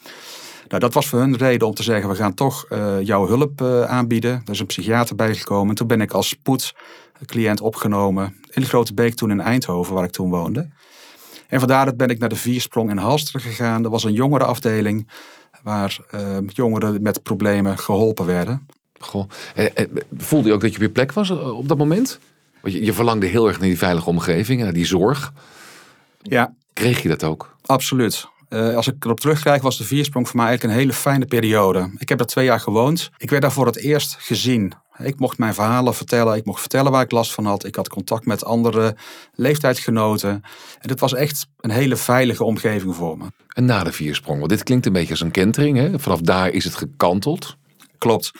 Nou, 0.68 0.80
dat 0.80 0.94
was 0.94 1.06
voor 1.08 1.18
hun 1.18 1.36
reden 1.36 1.68
om 1.68 1.74
te 1.74 1.82
zeggen, 1.82 2.08
we 2.08 2.14
gaan 2.14 2.34
toch 2.34 2.66
uh, 2.70 3.02
jouw 3.02 3.26
hulp 3.26 3.60
uh, 3.60 3.82
aanbieden. 3.82 4.30
Er 4.30 4.52
is 4.52 4.60
een 4.60 4.66
psychiater 4.66 5.16
bijgekomen. 5.16 5.74
Toen 5.74 5.86
ben 5.86 6.00
ik 6.00 6.12
als 6.12 6.28
spoedcliënt 6.28 7.60
opgenomen 7.60 8.36
in 8.50 8.62
de 8.62 8.68
Grote 8.68 8.94
Beek 8.94 9.14
toen 9.14 9.30
in 9.30 9.40
Eindhoven, 9.40 9.94
waar 9.94 10.04
ik 10.04 10.10
toen 10.10 10.30
woonde. 10.30 10.68
En 11.48 11.58
vandaar 11.58 11.96
ben 11.96 12.08
ik 12.08 12.18
naar 12.18 12.28
de 12.28 12.36
Viersprong 12.36 12.90
in 12.90 12.96
Halsteren 12.96 13.40
gegaan. 13.40 13.84
Er 13.84 13.90
was 13.90 14.04
een 14.04 14.12
jongerenafdeling 14.12 15.08
waar 15.62 15.98
uh, 16.14 16.20
jongeren 16.46 17.02
met 17.02 17.22
problemen 17.22 17.78
geholpen 17.78 18.26
werden. 18.26 18.66
Goh. 18.98 19.28
voelde 20.16 20.48
je 20.48 20.54
ook 20.54 20.60
dat 20.60 20.70
je 20.70 20.76
op 20.76 20.82
je 20.82 20.90
plek 20.90 21.12
was 21.12 21.30
op 21.30 21.68
dat 21.68 21.78
moment? 21.78 22.18
Want 22.60 22.74
je, 22.74 22.84
je 22.84 22.92
verlangde 22.92 23.26
heel 23.26 23.46
erg 23.46 23.58
naar 23.58 23.68
die 23.68 23.78
veilige 23.78 24.08
omgeving 24.08 24.58
en 24.58 24.64
naar 24.64 24.74
die 24.74 24.86
zorg. 24.86 25.32
Ja. 26.22 26.54
Kreeg 26.72 27.02
je 27.02 27.08
dat 27.08 27.24
ook? 27.24 27.56
Absoluut. 27.66 28.28
Uh, 28.50 28.76
als 28.76 28.86
ik 28.86 29.04
erop 29.04 29.20
terugkijk, 29.20 29.62
was 29.62 29.78
de 29.78 29.84
viersprong 29.84 30.28
voor 30.28 30.36
mij 30.36 30.46
eigenlijk 30.46 30.74
een 30.74 30.80
hele 30.80 30.98
fijne 30.98 31.26
periode. 31.26 31.90
Ik 31.96 32.08
heb 32.08 32.20
er 32.20 32.26
twee 32.26 32.44
jaar 32.44 32.60
gewoond. 32.60 33.10
Ik 33.16 33.30
werd 33.30 33.42
daar 33.42 33.52
voor 33.52 33.66
het 33.66 33.76
eerst 33.76 34.16
gezien. 34.18 34.72
Ik 35.02 35.18
mocht 35.18 35.38
mijn 35.38 35.54
verhalen 35.54 35.94
vertellen. 35.94 36.36
Ik 36.36 36.44
mocht 36.44 36.60
vertellen 36.60 36.92
waar 36.92 37.02
ik 37.02 37.10
last 37.10 37.34
van 37.34 37.44
had. 37.44 37.64
Ik 37.64 37.74
had 37.74 37.88
contact 37.88 38.26
met 38.26 38.44
andere 38.44 38.96
leeftijdsgenoten. 39.32 40.30
En 40.78 40.88
het 40.88 41.00
was 41.00 41.14
echt 41.14 41.46
een 41.60 41.70
hele 41.70 41.96
veilige 41.96 42.44
omgeving 42.44 42.94
voor 42.94 43.18
me. 43.18 43.24
En 43.48 43.64
na 43.64 43.84
de 43.84 43.92
viersprong, 43.92 44.38
want 44.38 44.50
dit 44.50 44.62
klinkt 44.62 44.86
een 44.86 44.92
beetje 44.92 45.10
als 45.10 45.20
een 45.20 45.30
kentering. 45.30 45.76
Hè? 45.76 45.98
Vanaf 45.98 46.20
daar 46.20 46.50
is 46.50 46.64
het 46.64 46.74
gekanteld. 46.74 47.56
Klopt. 47.98 48.30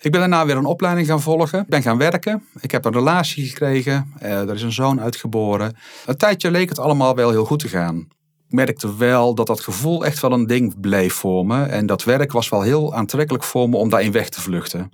Ik 0.00 0.12
ben 0.12 0.20
daarna 0.20 0.46
weer 0.46 0.56
een 0.56 0.64
opleiding 0.64 1.06
gaan 1.06 1.20
volgen. 1.20 1.60
Ik 1.60 1.68
ben 1.68 1.82
gaan 1.82 1.98
werken. 1.98 2.44
Ik 2.60 2.70
heb 2.70 2.84
een 2.84 2.92
relatie 2.92 3.48
gekregen. 3.48 4.12
Uh, 4.22 4.40
er 4.40 4.54
is 4.54 4.62
een 4.62 4.72
zoon 4.72 5.00
uitgeboren. 5.00 5.76
Een 6.06 6.16
tijdje 6.16 6.50
leek 6.50 6.68
het 6.68 6.78
allemaal 6.78 7.14
wel 7.14 7.30
heel 7.30 7.44
goed 7.44 7.58
te 7.58 7.68
gaan. 7.68 8.08
Merkte 8.48 8.96
wel 8.96 9.34
dat 9.34 9.46
dat 9.46 9.60
gevoel 9.60 10.04
echt 10.04 10.20
wel 10.20 10.32
een 10.32 10.46
ding 10.46 10.80
bleef 10.80 11.14
voor 11.14 11.46
me. 11.46 11.62
En 11.62 11.86
dat 11.86 12.04
werk 12.04 12.32
was 12.32 12.48
wel 12.48 12.62
heel 12.62 12.94
aantrekkelijk 12.94 13.44
voor 13.44 13.68
me 13.68 13.76
om 13.76 13.88
daarin 13.88 14.12
weg 14.12 14.28
te 14.28 14.40
vluchten. 14.40 14.90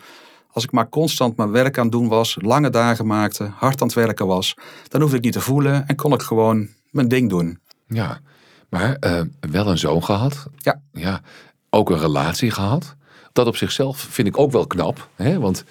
Als 0.52 0.64
ik 0.64 0.72
maar 0.72 0.88
constant 0.88 1.36
mijn 1.36 1.50
werk 1.50 1.78
aan 1.78 1.84
het 1.84 1.92
doen 1.92 2.08
was, 2.08 2.36
lange 2.40 2.70
dagen 2.70 3.06
maakte, 3.06 3.50
hard 3.54 3.80
aan 3.80 3.86
het 3.86 3.96
werken 3.96 4.26
was, 4.26 4.54
dan 4.88 5.00
hoefde 5.00 5.16
ik 5.16 5.22
niet 5.22 5.32
te 5.32 5.40
voelen 5.40 5.86
en 5.86 5.96
kon 5.96 6.12
ik 6.12 6.22
gewoon 6.22 6.68
mijn 6.90 7.08
ding 7.08 7.28
doen. 7.28 7.58
Ja, 7.86 8.20
maar 8.68 8.96
uh, 9.00 9.20
wel 9.40 9.66
een 9.66 9.78
zoon 9.78 10.04
gehad. 10.04 10.46
Ja. 10.56 10.80
ja. 10.92 11.20
Ook 11.70 11.90
een 11.90 11.98
relatie 11.98 12.50
gehad. 12.50 12.96
Dat 13.32 13.46
op 13.46 13.56
zichzelf 13.56 13.98
vind 13.98 14.28
ik 14.28 14.38
ook 14.38 14.52
wel 14.52 14.66
knap. 14.66 15.08
Hè? 15.14 15.38
Want 15.38 15.64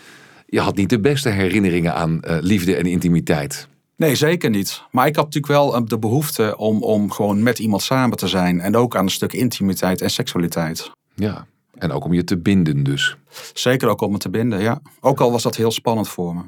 je 0.45 0.59
had 0.59 0.75
niet 0.75 0.89
de 0.89 0.99
beste 0.99 1.29
herinneringen 1.29 1.93
aan 1.93 2.21
uh, 2.23 2.37
liefde 2.39 2.75
en 2.75 2.85
intimiteit. 2.85 3.67
Nee, 4.01 4.15
zeker 4.15 4.49
niet. 4.49 4.83
Maar 4.91 5.07
ik 5.07 5.15
had 5.15 5.25
natuurlijk 5.25 5.53
wel 5.53 5.75
eh, 5.75 5.81
de 5.85 5.99
behoefte 5.99 6.57
om, 6.57 6.83
om 6.83 7.11
gewoon 7.11 7.43
met 7.43 7.59
iemand 7.59 7.81
samen 7.81 8.17
te 8.17 8.27
zijn. 8.27 8.59
En 8.59 8.75
ook 8.75 8.95
aan 8.95 9.03
een 9.03 9.11
stuk 9.11 9.33
intimiteit 9.33 10.01
en 10.01 10.09
seksualiteit. 10.09 10.91
Ja, 11.15 11.45
en 11.77 11.91
ook 11.91 12.05
om 12.05 12.13
je 12.13 12.23
te 12.23 12.37
binden 12.37 12.83
dus. 12.83 13.17
Zeker 13.53 13.89
ook 13.89 14.01
om 14.01 14.11
me 14.11 14.17
te 14.17 14.29
binden, 14.29 14.61
ja. 14.61 14.81
Ook 14.99 15.19
al 15.19 15.31
was 15.31 15.43
dat 15.43 15.55
heel 15.55 15.71
spannend 15.71 16.07
voor 16.07 16.35
me. 16.35 16.41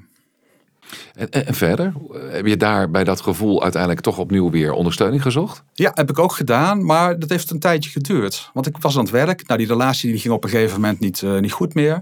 En, 1.13 1.29
en, 1.29 1.53
verder, 1.53 1.93
heb 2.11 2.45
je 2.45 2.57
daar 2.57 2.91
bij 2.91 3.03
dat 3.03 3.21
gevoel 3.21 3.61
uiteindelijk 3.61 4.01
toch 4.01 4.17
opnieuw 4.17 4.49
weer 4.49 4.71
ondersteuning 4.71 5.21
gezocht? 5.21 5.63
Ja, 5.73 5.91
heb 5.93 6.09
ik 6.09 6.19
ook 6.19 6.31
gedaan, 6.31 6.85
maar 6.85 7.19
dat 7.19 7.29
heeft 7.29 7.49
een 7.49 7.59
tijdje 7.59 7.89
geduurd. 7.89 8.49
Want 8.53 8.67
ik 8.67 8.77
was 8.77 8.95
aan 8.97 9.03
het 9.03 9.11
werk. 9.11 9.47
Nou, 9.47 9.59
die 9.59 9.67
relatie 9.67 10.11
die 10.11 10.19
ging 10.19 10.33
op 10.33 10.43
een 10.43 10.49
gegeven 10.49 10.81
moment 10.81 10.99
niet, 10.99 11.21
uh, 11.21 11.39
niet 11.39 11.51
goed 11.51 11.73
meer. 11.73 12.01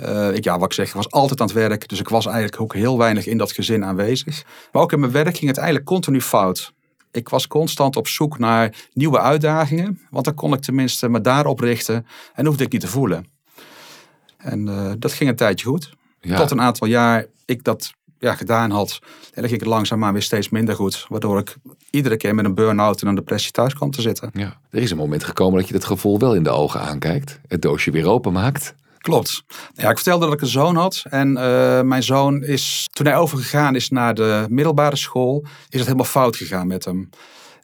Uh, 0.00 0.34
ik, 0.34 0.44
ja, 0.44 0.58
wat 0.58 0.68
ik 0.68 0.72
zeg, 0.72 0.88
ik 0.88 0.94
was 0.94 1.10
altijd 1.10 1.40
aan 1.40 1.46
het 1.46 1.56
werk. 1.56 1.88
Dus 1.88 2.00
ik 2.00 2.08
was 2.08 2.26
eigenlijk 2.26 2.60
ook 2.60 2.74
heel 2.74 2.98
weinig 2.98 3.26
in 3.26 3.38
dat 3.38 3.52
gezin 3.52 3.84
aanwezig. 3.84 4.44
Maar 4.72 4.82
ook 4.82 4.92
in 4.92 5.00
mijn 5.00 5.12
werk 5.12 5.36
ging 5.36 5.48
het 5.48 5.58
eigenlijk 5.58 5.86
continu 5.88 6.20
fout. 6.20 6.72
Ik 7.10 7.28
was 7.28 7.46
constant 7.46 7.96
op 7.96 8.08
zoek 8.08 8.38
naar 8.38 8.74
nieuwe 8.92 9.20
uitdagingen. 9.20 10.00
Want 10.10 10.24
dan 10.24 10.34
kon 10.34 10.52
ik 10.52 10.60
tenminste 10.60 11.08
me 11.08 11.20
daarop 11.20 11.60
richten 11.60 12.06
en 12.34 12.46
hoefde 12.46 12.64
ik 12.64 12.72
niet 12.72 12.80
te 12.80 12.88
voelen. 12.88 13.26
En 14.36 14.66
uh, 14.66 14.92
dat 14.98 15.12
ging 15.12 15.30
een 15.30 15.36
tijdje 15.36 15.66
goed. 15.66 15.94
Ja. 16.20 16.36
Tot 16.36 16.50
een 16.50 16.60
aantal 16.60 16.86
jaar 16.86 17.26
ik 17.44 17.64
dat 17.64 17.94
ja, 18.18 18.34
gedaan 18.34 18.70
had. 18.70 18.98
En 19.02 19.40
dan 19.40 19.48
ging 19.48 19.60
het 19.60 19.70
langzaamaan 19.70 20.12
weer 20.12 20.22
steeds 20.22 20.48
minder 20.48 20.74
goed. 20.74 21.06
Waardoor 21.08 21.38
ik 21.38 21.56
iedere 21.90 22.16
keer 22.16 22.34
met 22.34 22.44
een 22.44 22.54
burn-out 22.54 23.02
en 23.02 23.08
een 23.08 23.14
depressie 23.14 23.50
thuis 23.50 23.74
kwam 23.74 23.90
te 23.90 24.00
zitten. 24.00 24.30
Ja, 24.32 24.58
er 24.70 24.82
is 24.82 24.90
een 24.90 24.96
moment 24.96 25.24
gekomen 25.24 25.58
dat 25.58 25.66
je 25.66 25.72
dat 25.72 25.84
gevoel 25.84 26.18
wel 26.18 26.34
in 26.34 26.42
de 26.42 26.50
ogen 26.50 26.80
aankijkt. 26.80 27.40
Het 27.48 27.62
doosje 27.62 27.90
weer 27.90 28.06
openmaakt. 28.06 28.74
Klopt. 28.98 29.42
Ja, 29.74 29.90
ik 29.90 29.96
vertelde 29.96 30.24
dat 30.24 30.34
ik 30.34 30.40
een 30.40 30.46
zoon 30.46 30.76
had. 30.76 31.02
En 31.10 31.28
uh, 31.28 31.80
mijn 31.80 32.02
zoon 32.02 32.42
is, 32.42 32.88
toen 32.92 33.06
hij 33.06 33.16
overgegaan 33.16 33.74
is 33.74 33.88
naar 33.90 34.14
de 34.14 34.46
middelbare 34.48 34.96
school, 34.96 35.42
is 35.44 35.78
het 35.78 35.84
helemaal 35.84 36.04
fout 36.04 36.36
gegaan 36.36 36.66
met 36.66 36.84
hem. 36.84 37.08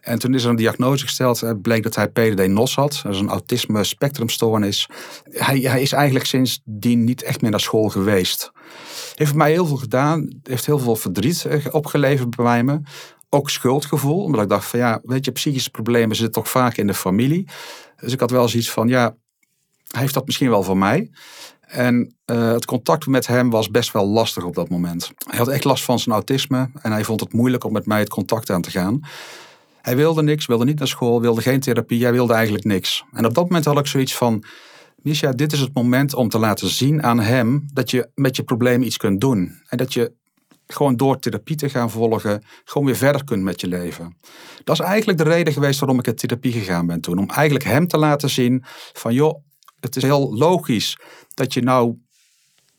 En 0.03 0.19
toen 0.19 0.35
is 0.35 0.45
er 0.45 0.51
een 0.51 0.57
diagnose 0.57 1.05
gesteld. 1.05 1.41
Het 1.41 1.63
bleek 1.63 1.83
dat 1.83 1.95
hij 1.95 2.09
PDD-NOS 2.09 2.75
had. 2.75 3.01
Dat 3.03 3.13
is 3.13 3.19
een 3.19 3.29
autisme 3.29 3.85
spectrumstoornis. 3.85 4.89
Hij, 5.31 5.59
hij 5.59 5.83
is 5.83 5.93
eigenlijk 5.93 6.27
sindsdien 6.27 7.05
niet 7.05 7.23
echt 7.23 7.41
meer 7.41 7.51
naar 7.51 7.61
school 7.61 7.89
geweest. 7.89 8.53
Heeft 9.15 9.35
mij 9.35 9.51
heel 9.51 9.67
veel 9.67 9.77
gedaan. 9.77 10.41
Heeft 10.43 10.67
heel 10.67 10.79
veel 10.79 10.97
verdriet 10.97 11.45
eh, 11.45 11.67
opgeleverd 11.71 12.37
bij 12.37 12.63
me. 12.63 12.81
Ook 13.29 13.51
schuldgevoel. 13.51 14.23
Omdat 14.23 14.43
ik 14.43 14.49
dacht 14.49 14.67
van 14.67 14.79
ja, 14.79 15.01
weet 15.03 15.25
je, 15.25 15.31
psychische 15.31 15.71
problemen 15.71 16.17
zitten 16.17 16.43
toch 16.43 16.51
vaak 16.51 16.77
in 16.77 16.87
de 16.87 16.95
familie. 16.95 17.49
Dus 17.97 18.13
ik 18.13 18.21
had 18.21 18.31
wel 18.31 18.49
zoiets 18.49 18.71
van 18.71 18.89
ja, 18.89 19.17
hij 19.89 20.01
heeft 20.01 20.15
dat 20.15 20.27
misschien 20.27 20.51
wel 20.51 20.63
van 20.63 20.79
mij. 20.79 21.11
En 21.61 22.17
uh, 22.27 22.53
het 22.53 22.65
contact 22.65 23.07
met 23.07 23.27
hem 23.27 23.51
was 23.51 23.71
best 23.71 23.93
wel 23.93 24.07
lastig 24.07 24.45
op 24.45 24.55
dat 24.55 24.69
moment. 24.69 25.11
Hij 25.29 25.39
had 25.39 25.49
echt 25.49 25.65
last 25.65 25.85
van 25.85 25.99
zijn 25.99 26.15
autisme 26.15 26.71
en 26.83 26.93
hij 26.93 27.05
vond 27.05 27.21
het 27.21 27.33
moeilijk 27.33 27.65
om 27.65 27.73
met 27.73 27.87
mij 27.87 27.99
het 27.99 28.09
contact 28.09 28.51
aan 28.51 28.63
te 28.63 28.71
gaan. 28.71 29.01
Hij 29.83 29.97
wilde 29.97 30.23
niks, 30.23 30.47
wilde 30.47 30.65
niet 30.65 30.79
naar 30.79 30.89
school, 30.89 31.21
wilde 31.21 31.41
geen 31.41 31.61
therapie, 31.61 32.03
hij 32.03 32.13
wilde 32.13 32.33
eigenlijk 32.33 32.65
niks. 32.65 33.05
En 33.13 33.27
op 33.27 33.35
dat 33.35 33.45
moment 33.45 33.65
had 33.65 33.79
ik 33.79 33.87
zoiets 33.87 34.17
van, 34.17 34.45
Misha, 34.97 35.33
dit 35.33 35.53
is 35.53 35.61
het 35.61 35.75
moment 35.75 36.15
om 36.15 36.29
te 36.29 36.39
laten 36.39 36.69
zien 36.69 37.03
aan 37.03 37.21
hem 37.21 37.67
dat 37.73 37.91
je 37.91 38.11
met 38.15 38.37
je 38.37 38.43
probleem 38.43 38.83
iets 38.83 38.97
kunt 38.97 39.21
doen. 39.21 39.61
En 39.69 39.77
dat 39.77 39.93
je 39.93 40.13
gewoon 40.67 40.97
door 40.97 41.19
therapie 41.19 41.57
te 41.57 41.69
gaan 41.69 41.91
volgen, 41.91 42.45
gewoon 42.65 42.87
weer 42.87 42.97
verder 42.97 43.25
kunt 43.25 43.43
met 43.43 43.61
je 43.61 43.67
leven. 43.67 44.17
Dat 44.65 44.81
is 44.81 44.87
eigenlijk 44.87 45.19
de 45.19 45.25
reden 45.25 45.53
geweest 45.53 45.81
waarom 45.81 45.99
ik 45.99 46.07
in 46.07 46.15
therapie 46.15 46.53
gegaan 46.53 46.87
ben 46.87 47.01
toen. 47.01 47.19
Om 47.19 47.31
eigenlijk 47.31 47.65
hem 47.65 47.87
te 47.87 47.99
laten 47.99 48.31
zien 48.31 48.65
van, 48.93 49.15
joh, 49.15 49.45
het 49.81 49.97
is 49.97 50.03
heel 50.03 50.37
logisch 50.37 50.99
dat 51.35 51.53
je 51.53 51.63
nou 51.63 51.97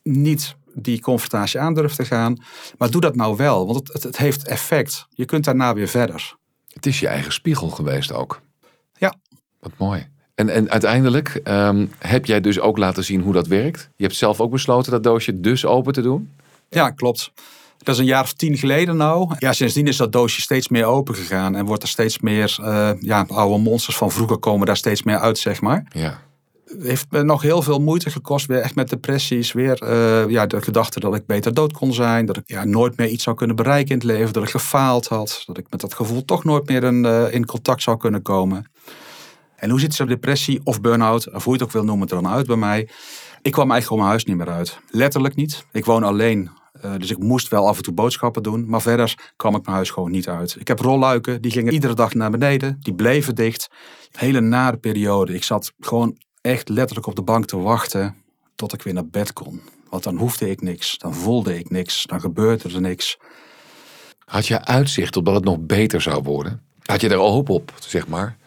niet 0.03 0.55
die 0.74 1.01
confrontatie 1.01 1.60
aandurft 1.60 1.95
te 1.95 2.05
gaan. 2.05 2.43
Maar 2.77 2.91
doe 2.91 3.01
dat 3.01 3.15
nou 3.15 3.36
wel, 3.36 3.65
want 3.65 3.77
het, 3.77 3.93
het, 3.93 4.03
het 4.03 4.17
heeft 4.17 4.48
effect. 4.48 5.05
Je 5.10 5.25
kunt 5.25 5.43
daarna 5.43 5.74
weer 5.74 5.88
verder. 5.88 6.36
Het 6.74 6.86
is 6.86 7.00
je 7.00 7.08
eigen 7.08 7.34
spiegel 7.34 7.70
geweest 7.70 8.13
ook. 8.13 8.42
Ja. 8.94 9.15
Wat 9.60 9.72
mooi. 9.77 10.08
En, 10.36 10.50
en 10.50 10.70
uiteindelijk 10.70 11.42
um, 11.44 11.92
heb 12.00 12.25
jij 12.25 12.42
dus 12.42 12.60
ook 12.60 12.77
laten 12.77 13.03
zien 13.03 13.22
hoe 13.22 13.34
dat 13.34 13.48
werkt. 13.48 13.89
Je 13.96 14.03
hebt 14.03 14.15
zelf 14.15 14.42
ook 14.42 14.51
besloten 14.51 14.92
dat 14.92 15.03
doosje 15.03 15.39
dus 15.39 15.65
open 15.65 15.94
te 15.94 16.01
doen. 16.01 16.32
Ja, 16.70 16.89
klopt. 16.89 17.32
Dat 17.77 17.96
is 17.96 18.01
een 18.01 18.08
jaar 18.08 18.24
of 18.24 18.34
tien 18.34 18.58
geleden 18.58 18.98
nou. 18.98 19.36
Ja, 19.39 19.53
sindsdien 19.53 19.88
is 19.88 19.98
dat 19.98 20.12
doosje 20.12 20.42
steeds 20.42 20.68
meer 20.68 20.86
open 20.86 21.15
gegaan. 21.15 21.56
En 21.56 21.65
wordt 21.65 21.84
er 21.84 21.89
steeds 21.89 22.20
meer, 22.20 22.58
uh, 22.60 22.92
ja, 23.00 23.25
oude 23.27 23.58
monsters 23.63 23.98
van 23.98 24.12
vroeger 24.12 24.38
komen 24.38 24.65
daar 24.65 24.77
steeds 24.77 25.03
meer 25.03 25.20
uit, 25.20 25.38
zeg 25.38 25.62
maar. 25.62 25.86
Ja 25.92 26.22
heeft 26.80 27.06
me 27.10 27.24
nog 27.24 27.42
heel 27.42 27.62
veel 27.62 27.80
moeite 27.80 28.10
gekost. 28.10 28.46
Weer 28.46 28.60
echt 28.60 28.75
met 28.75 28.89
depressies. 28.89 29.51
Weer 29.51 29.84
uh, 29.84 30.30
ja, 30.30 30.46
de 30.46 30.62
gedachte 30.62 31.00
dat 31.00 31.15
ik 31.15 31.25
beter 31.25 31.53
dood 31.53 31.74
kon 31.74 31.94
zijn. 31.94 32.25
Dat 32.25 32.38
ik 32.38 32.44
ja, 32.46 32.63
nooit 32.63 32.98
meer 32.98 33.08
iets 33.08 33.24
zou 33.24 33.36
kunnen 33.36 33.56
bereiken 33.56 33.89
in 33.89 33.96
het 33.96 34.06
leven. 34.18 34.34
Dat 34.34 34.44
ik 34.44 34.50
gefaald 34.50 35.08
had. 35.08 35.44
Dat 35.46 35.58
ik 35.58 35.65
met 35.70 35.82
dat 35.82 35.94
gevoel 35.94 36.25
toch 36.25 36.44
nooit 36.44 36.68
meer 36.68 36.84
in, 36.84 37.06
uh, 37.06 37.34
in 37.34 37.46
contact 37.46 37.82
zou 37.82 37.98
kunnen 37.98 38.22
komen. 38.22 38.72
En 39.56 39.70
hoe 39.70 39.80
ziet 39.80 39.94
zo'n 39.94 40.08
depressie 40.08 40.62
of 40.63 40.82
burn-out, 40.82 41.34
of 41.34 41.44
hoe 41.44 41.53
je 41.53 41.60
het 41.60 41.68
ook 41.68 41.74
wil 41.74 41.84
noemen, 41.84 42.08
er 42.08 42.22
dan 42.22 42.32
uit 42.32 42.48
bij 42.48 42.56
mij? 42.56 42.89
Ik 43.42 43.51
kwam 43.51 43.72
eigenlijk 43.72 43.84
gewoon 43.84 43.98
mijn 43.98 44.10
huis 44.10 44.25
niet 44.25 44.38
meer 44.38 44.50
uit. 44.50 44.80
Letterlijk 44.89 45.36
niet. 45.36 45.65
Ik 45.72 45.86
woon 45.86 46.03
alleen. 46.03 46.50
Uh, 46.86 46.92
dus 46.98 47.12
ik 47.12 47.18
moest 47.18 47.48
wel 47.48 47.68
af 47.68 47.77
en 47.77 47.84
toe 47.84 47.94
boodschappen 47.94 48.44
doen. 48.44 48.70
Maar 48.70 48.82
verder 48.82 49.32
kwam 49.36 49.56
ik 49.56 49.62
mijn 49.63 49.75
huis 49.75 49.89
gewoon 49.89 50.12
niet 50.12 50.30
uit. 50.30 50.56
Ik 50.60 50.68
heb 50.68 50.80
rolluiken, 50.80 51.42
die 51.42 51.51
gingen 51.51 51.74
iedere 51.74 51.94
dag 51.94 52.13
naar 52.13 52.32
beneden. 52.32 52.77
Die 52.80 52.94
bleven 52.94 53.36
dicht. 53.36 53.70
Hele 54.12 54.39
nare 54.42 54.77
periode. 54.77 55.34
Ik 55.34 55.44
zat 55.44 55.74
gewoon 55.80 56.18
echt 56.43 56.69
letterlijk 56.69 57.07
op 57.07 57.15
de 57.15 57.21
bank 57.21 57.45
te 57.45 57.57
wachten 57.57 58.15
tot 58.55 58.73
ik 58.73 58.81
weer 58.81 58.93
naar 58.93 59.07
bed 59.07 59.33
kon. 59.33 59.62
Want 59.89 60.03
dan 60.03 60.17
hoefde 60.17 60.50
ik 60.50 60.62
niks, 60.62 60.97
dan 60.97 61.13
voelde 61.13 61.57
ik 61.57 61.69
niks, 61.69 62.05
dan 62.05 62.19
gebeurde 62.19 62.73
er 62.73 62.81
niks. 62.81 63.17
Had 64.25 64.47
je 64.47 64.65
uitzicht 64.65 65.15
op 65.15 65.25
dat 65.25 65.35
het 65.35 65.43
nog 65.43 65.59
beter 65.59 66.01
zou 66.01 66.23
worden? 66.23 66.62
Had 66.83 67.01
je 67.01 67.09
er 67.09 67.17
al 67.17 67.31
hoop 67.31 67.50
op, 67.50 67.73
zeg 67.79 68.07
maar? 68.07 68.38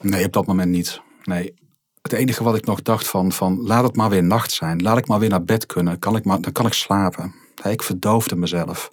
Nee, 0.00 0.24
op 0.24 0.32
dat 0.32 0.46
moment 0.46 0.70
niet. 0.70 1.00
Nee. 1.24 1.54
Het 2.02 2.12
enige 2.12 2.44
wat 2.44 2.56
ik 2.56 2.66
nog 2.66 2.82
dacht 2.82 3.08
van, 3.08 3.32
van 3.32 3.62
laat 3.62 3.84
het 3.84 3.96
maar 3.96 4.10
weer 4.10 4.24
nacht 4.24 4.52
zijn. 4.52 4.82
Laat 4.82 4.98
ik 4.98 5.06
maar 5.06 5.18
weer 5.18 5.28
naar 5.28 5.44
bed 5.44 5.66
kunnen. 5.66 5.98
Kan 5.98 6.16
ik 6.16 6.24
maar, 6.24 6.40
dan 6.40 6.52
kan 6.52 6.66
ik 6.66 6.72
slapen. 6.72 7.34
Ik 7.62 7.82
verdoofde 7.82 8.36
mezelf. 8.36 8.90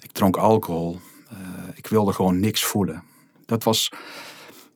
Ik 0.00 0.12
dronk 0.12 0.36
alcohol. 0.36 1.00
Uh, 1.32 1.38
ik 1.74 1.86
wilde 1.86 2.12
gewoon 2.12 2.40
niks 2.40 2.64
voelen. 2.64 3.02
Dat 3.46 3.64
was, 3.64 3.90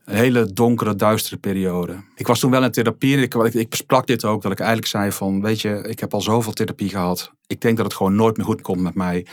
een 0.09 0.17
hele 0.17 0.53
donkere, 0.53 0.97
duistere 0.97 1.37
periode. 1.37 1.97
Ik 2.15 2.27
was 2.27 2.41
toen 2.41 2.51
wel 2.51 2.65
in 2.65 2.71
therapie. 2.71 3.17
Ik, 3.17 3.35
ik, 3.35 3.69
besprak 3.69 4.07
dit 4.07 4.25
ook. 4.25 4.43
Dat 4.43 4.53
ik 4.53 4.59
eigenlijk 4.59 4.89
zei 4.89 5.13
van, 5.13 5.43
weet 5.43 5.61
je, 5.61 5.85
ik 5.89 6.01
heb 6.01 6.15
al 6.15 6.21
zoveel 6.21 6.53
therapie 6.53 6.89
gehad. 6.89 7.33
Ik 7.47 7.61
denk 7.61 7.77
dat 7.77 7.87
het 7.87 7.95
gewoon 7.95 8.15
nooit 8.15 8.37
meer 8.37 8.47
goed 8.47 8.61
komt 8.61 8.81
met 8.81 8.95
mij. 8.95 9.27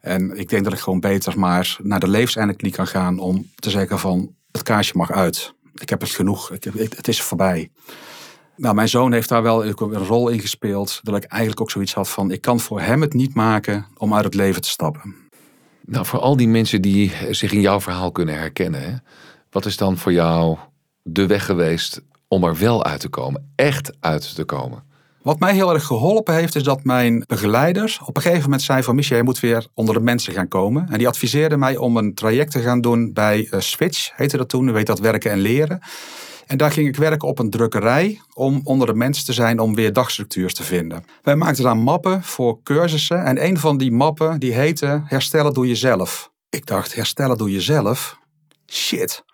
En 0.00 0.38
ik 0.38 0.48
denk 0.48 0.64
dat 0.64 0.72
ik 0.72 0.78
gewoon 0.78 1.00
beter 1.00 1.38
maar 1.38 1.76
naar 1.82 2.00
de 2.00 2.08
levenseindelijk 2.08 2.72
kan 2.72 2.86
gaan. 2.86 3.18
Om 3.18 3.50
te 3.54 3.70
zeggen 3.70 3.98
van, 3.98 4.34
het 4.52 4.62
kaarsje 4.62 4.96
mag 4.96 5.10
uit. 5.10 5.54
Ik 5.74 5.88
heb 5.88 6.00
het 6.00 6.10
genoeg. 6.10 6.48
Het 6.48 7.08
is 7.08 7.22
voorbij. 7.22 7.70
Nou, 8.56 8.74
mijn 8.74 8.88
zoon 8.88 9.12
heeft 9.12 9.28
daar 9.28 9.42
wel 9.42 9.64
een 9.64 9.94
rol 9.94 10.28
in 10.28 10.40
gespeeld. 10.40 11.00
Dat 11.02 11.16
ik 11.16 11.24
eigenlijk 11.24 11.60
ook 11.60 11.70
zoiets 11.70 11.94
had 11.94 12.08
van, 12.08 12.30
ik 12.30 12.40
kan 12.40 12.60
voor 12.60 12.80
hem 12.80 13.00
het 13.00 13.12
niet 13.12 13.34
maken 13.34 13.86
om 13.96 14.14
uit 14.14 14.24
het 14.24 14.34
leven 14.34 14.62
te 14.62 14.68
stappen. 14.68 15.14
Nou, 15.84 16.06
voor 16.06 16.18
al 16.18 16.36
die 16.36 16.48
mensen 16.48 16.82
die 16.82 17.12
zich 17.30 17.52
in 17.52 17.60
jouw 17.60 17.80
verhaal 17.80 18.12
kunnen 18.12 18.34
herkennen. 18.34 18.82
Hè? 18.82 18.96
Wat 19.50 19.66
is 19.66 19.76
dan 19.76 19.96
voor 19.96 20.12
jou 20.12 20.56
de 21.02 21.26
weg 21.26 21.44
geweest 21.44 22.02
om 22.28 22.44
er 22.44 22.58
wel 22.58 22.84
uit 22.84 23.00
te 23.00 23.08
komen? 23.08 23.52
Echt 23.54 23.92
uit 24.00 24.34
te 24.34 24.44
komen? 24.44 24.82
Wat 25.22 25.38
mij 25.38 25.54
heel 25.54 25.74
erg 25.74 25.84
geholpen 25.84 26.34
heeft, 26.34 26.54
is 26.54 26.62
dat 26.62 26.84
mijn 26.84 27.24
begeleiders 27.26 28.00
op 28.04 28.16
een 28.16 28.22
gegeven 28.22 28.42
moment 28.42 28.62
zei 28.62 28.82
van 28.82 28.94
Michel, 28.94 29.16
je 29.16 29.22
moet 29.22 29.40
weer 29.40 29.66
onder 29.74 29.94
de 29.94 30.00
mensen 30.00 30.32
gaan 30.32 30.48
komen. 30.48 30.88
En 30.90 30.98
die 30.98 31.08
adviseerde 31.08 31.56
mij 31.56 31.76
om 31.76 31.96
een 31.96 32.14
traject 32.14 32.50
te 32.50 32.60
gaan 32.60 32.80
doen 32.80 33.12
bij 33.12 33.48
uh, 33.50 33.60
Switch, 33.60 34.10
heette 34.16 34.36
dat 34.36 34.48
toen, 34.48 34.72
weet 34.72 34.86
dat 34.86 34.98
werken 34.98 35.30
en 35.30 35.38
leren. 35.38 35.80
En 36.46 36.56
daar 36.56 36.72
ging 36.72 36.88
ik 36.88 36.96
werken 36.96 37.28
op 37.28 37.38
een 37.38 37.50
drukkerij 37.50 38.20
om 38.34 38.60
onder 38.64 38.86
de 38.86 38.94
mensen 38.94 39.24
te 39.24 39.32
zijn 39.32 39.58
om 39.58 39.74
weer 39.74 39.92
dagstructuurs 39.92 40.54
te 40.54 40.62
vinden. 40.62 41.04
Wij 41.22 41.36
maakten 41.36 41.64
dan 41.64 41.78
mappen 41.78 42.22
voor 42.22 42.62
cursussen 42.62 43.24
en 43.24 43.44
een 43.44 43.58
van 43.58 43.78
die 43.78 43.92
mappen 43.92 44.40
die 44.40 44.52
heette 44.52 45.02
Herstellen 45.04 45.52
doe 45.52 45.66
jezelf. 45.66 46.30
Ik 46.48 46.66
dacht, 46.66 46.94
herstellen 46.94 47.38
doe 47.38 47.52
jezelf? 47.52 48.18
Shit, 48.66 49.24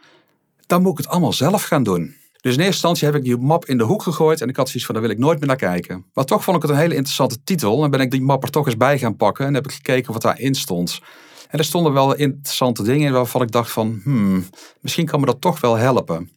dan 0.67 0.83
moet 0.83 0.93
ik 0.93 0.99
het 0.99 1.09
allemaal 1.09 1.33
zelf 1.33 1.63
gaan 1.63 1.83
doen. 1.83 2.15
Dus 2.45 2.53
in 2.53 2.59
eerste 2.59 2.73
instantie 2.73 3.07
heb 3.07 3.17
ik 3.17 3.23
die 3.23 3.37
map 3.37 3.65
in 3.65 3.79
de 3.79 3.85
hoek 3.85 4.03
gegooid 4.03 4.41
en 4.41 4.49
ik 4.49 4.57
had 4.57 4.67
zoiets 4.67 4.85
van, 4.85 4.95
daar 4.95 5.05
wil 5.05 5.13
ik 5.13 5.19
nooit 5.19 5.39
meer 5.39 5.49
naar 5.49 5.57
kijken. 5.57 6.05
Maar 6.15 6.25
toch 6.25 6.45
vond 6.45 6.57
ik 6.57 6.63
het 6.63 6.71
een 6.71 6.77
hele 6.77 6.95
interessante 6.95 7.43
titel 7.45 7.85
en 7.85 7.91
ben 7.91 8.01
ik 8.01 8.11
die 8.11 8.23
map 8.23 8.43
er 8.43 8.51
toch 8.51 8.67
eens 8.67 8.77
bij 8.77 8.99
gaan 8.99 9.17
pakken 9.17 9.47
en 9.47 9.55
heb 9.55 9.65
ik 9.65 9.73
gekeken 9.73 10.13
wat 10.13 10.23
daarin 10.23 10.55
stond. 10.55 11.01
En 11.49 11.59
er 11.59 11.65
stonden 11.65 11.93
wel 11.93 12.15
interessante 12.15 12.83
dingen 12.83 13.07
in 13.07 13.13
waarvan 13.13 13.43
ik 13.43 13.51
dacht 13.51 13.71
van, 13.71 14.01
hmm, 14.03 14.45
misschien 14.81 15.07
kan 15.07 15.21
me 15.21 15.27
dat 15.27 15.41
toch 15.41 15.61
wel 15.61 15.77
helpen. 15.77 16.31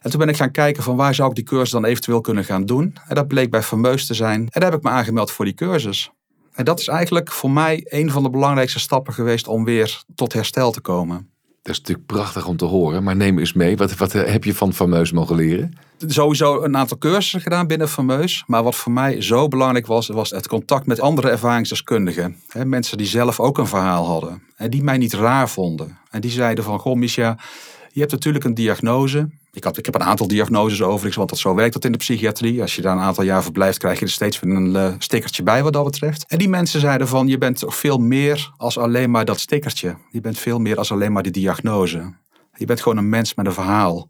En 0.00 0.10
toen 0.10 0.20
ben 0.20 0.28
ik 0.28 0.36
gaan 0.36 0.50
kijken 0.50 0.82
van 0.82 0.96
waar 0.96 1.14
zou 1.14 1.28
ik 1.28 1.34
die 1.34 1.44
cursus 1.44 1.70
dan 1.70 1.84
eventueel 1.84 2.20
kunnen 2.20 2.44
gaan 2.44 2.66
doen. 2.66 2.96
En 3.08 3.14
dat 3.14 3.28
bleek 3.28 3.50
bij 3.50 3.62
Fameus 3.62 4.06
te 4.06 4.14
zijn. 4.14 4.40
En 4.40 4.60
daar 4.60 4.70
heb 4.70 4.78
ik 4.78 4.84
me 4.84 4.90
aangemeld 4.90 5.30
voor 5.30 5.44
die 5.44 5.54
cursus. 5.54 6.10
En 6.52 6.64
dat 6.64 6.80
is 6.80 6.88
eigenlijk 6.88 7.32
voor 7.32 7.50
mij 7.50 7.86
een 7.88 8.10
van 8.10 8.22
de 8.22 8.30
belangrijkste 8.30 8.78
stappen 8.78 9.14
geweest 9.14 9.48
om 9.48 9.64
weer 9.64 10.02
tot 10.14 10.32
herstel 10.32 10.70
te 10.70 10.80
komen. 10.80 11.30
Dat 11.68 11.76
is 11.76 11.82
natuurlijk 11.82 12.12
prachtig 12.12 12.46
om 12.46 12.56
te 12.56 12.64
horen, 12.64 13.02
maar 13.02 13.16
neem 13.16 13.38
eens 13.38 13.52
mee. 13.52 13.76
Wat, 13.76 13.96
wat 13.96 14.12
heb 14.12 14.44
je 14.44 14.54
van 14.54 14.72
Fameus 14.72 15.12
mogen 15.12 15.36
leren? 15.36 15.72
Sowieso 16.06 16.62
een 16.62 16.76
aantal 16.76 16.98
cursussen 16.98 17.40
gedaan 17.40 17.66
binnen 17.66 17.88
Fameus. 17.88 18.44
Maar 18.46 18.62
wat 18.62 18.74
voor 18.74 18.92
mij 18.92 19.22
zo 19.22 19.48
belangrijk 19.48 19.86
was, 19.86 20.08
was 20.08 20.30
het 20.30 20.48
contact 20.48 20.86
met 20.86 21.00
andere 21.00 21.30
ervaringsdeskundigen. 21.30 22.36
mensen 22.64 22.98
die 22.98 23.06
zelf 23.06 23.40
ook 23.40 23.58
een 23.58 23.66
verhaal 23.66 24.06
hadden. 24.06 24.42
En 24.56 24.70
die 24.70 24.82
mij 24.82 24.98
niet 24.98 25.12
raar 25.12 25.48
vonden. 25.48 25.98
En 26.10 26.20
die 26.20 26.30
zeiden 26.30 26.64
van, 26.64 26.78
goh 26.78 26.96
Misha, 26.96 27.38
je 27.92 28.00
hebt 28.00 28.12
natuurlijk 28.12 28.44
een 28.44 28.54
diagnose. 28.54 29.28
Ik, 29.52 29.64
had, 29.64 29.78
ik 29.78 29.84
heb 29.84 29.94
een 29.94 30.02
aantal 30.02 30.28
diagnoses 30.28 30.82
overigens, 30.82 31.16
want 31.16 31.28
dat 31.28 31.38
zo 31.38 31.54
werkt 31.54 31.72
dat 31.72 31.84
in 31.84 31.92
de 31.92 31.98
psychiatrie. 31.98 32.60
Als 32.60 32.76
je 32.76 32.82
daar 32.82 32.96
een 32.96 33.02
aantal 33.02 33.24
jaar 33.24 33.42
verblijft, 33.42 33.78
krijg 33.78 33.98
je 33.98 34.04
er 34.04 34.10
steeds 34.10 34.42
een 34.42 34.74
uh, 34.74 34.94
stickertje 34.98 35.42
bij 35.42 35.62
wat 35.62 35.72
dat 35.72 35.84
betreft. 35.84 36.24
En 36.28 36.38
die 36.38 36.48
mensen 36.48 36.80
zeiden 36.80 37.08
van, 37.08 37.28
je 37.28 37.38
bent 37.38 37.64
veel 37.66 37.98
meer 37.98 38.52
als 38.56 38.78
alleen 38.78 39.10
maar 39.10 39.24
dat 39.24 39.40
stickertje. 39.40 39.96
Je 40.10 40.20
bent 40.20 40.38
veel 40.38 40.58
meer 40.58 40.76
als 40.76 40.92
alleen 40.92 41.12
maar 41.12 41.22
die 41.22 41.32
diagnose. 41.32 42.14
Je 42.54 42.66
bent 42.66 42.80
gewoon 42.80 42.98
een 42.98 43.08
mens 43.08 43.34
met 43.34 43.46
een 43.46 43.52
verhaal. 43.52 44.08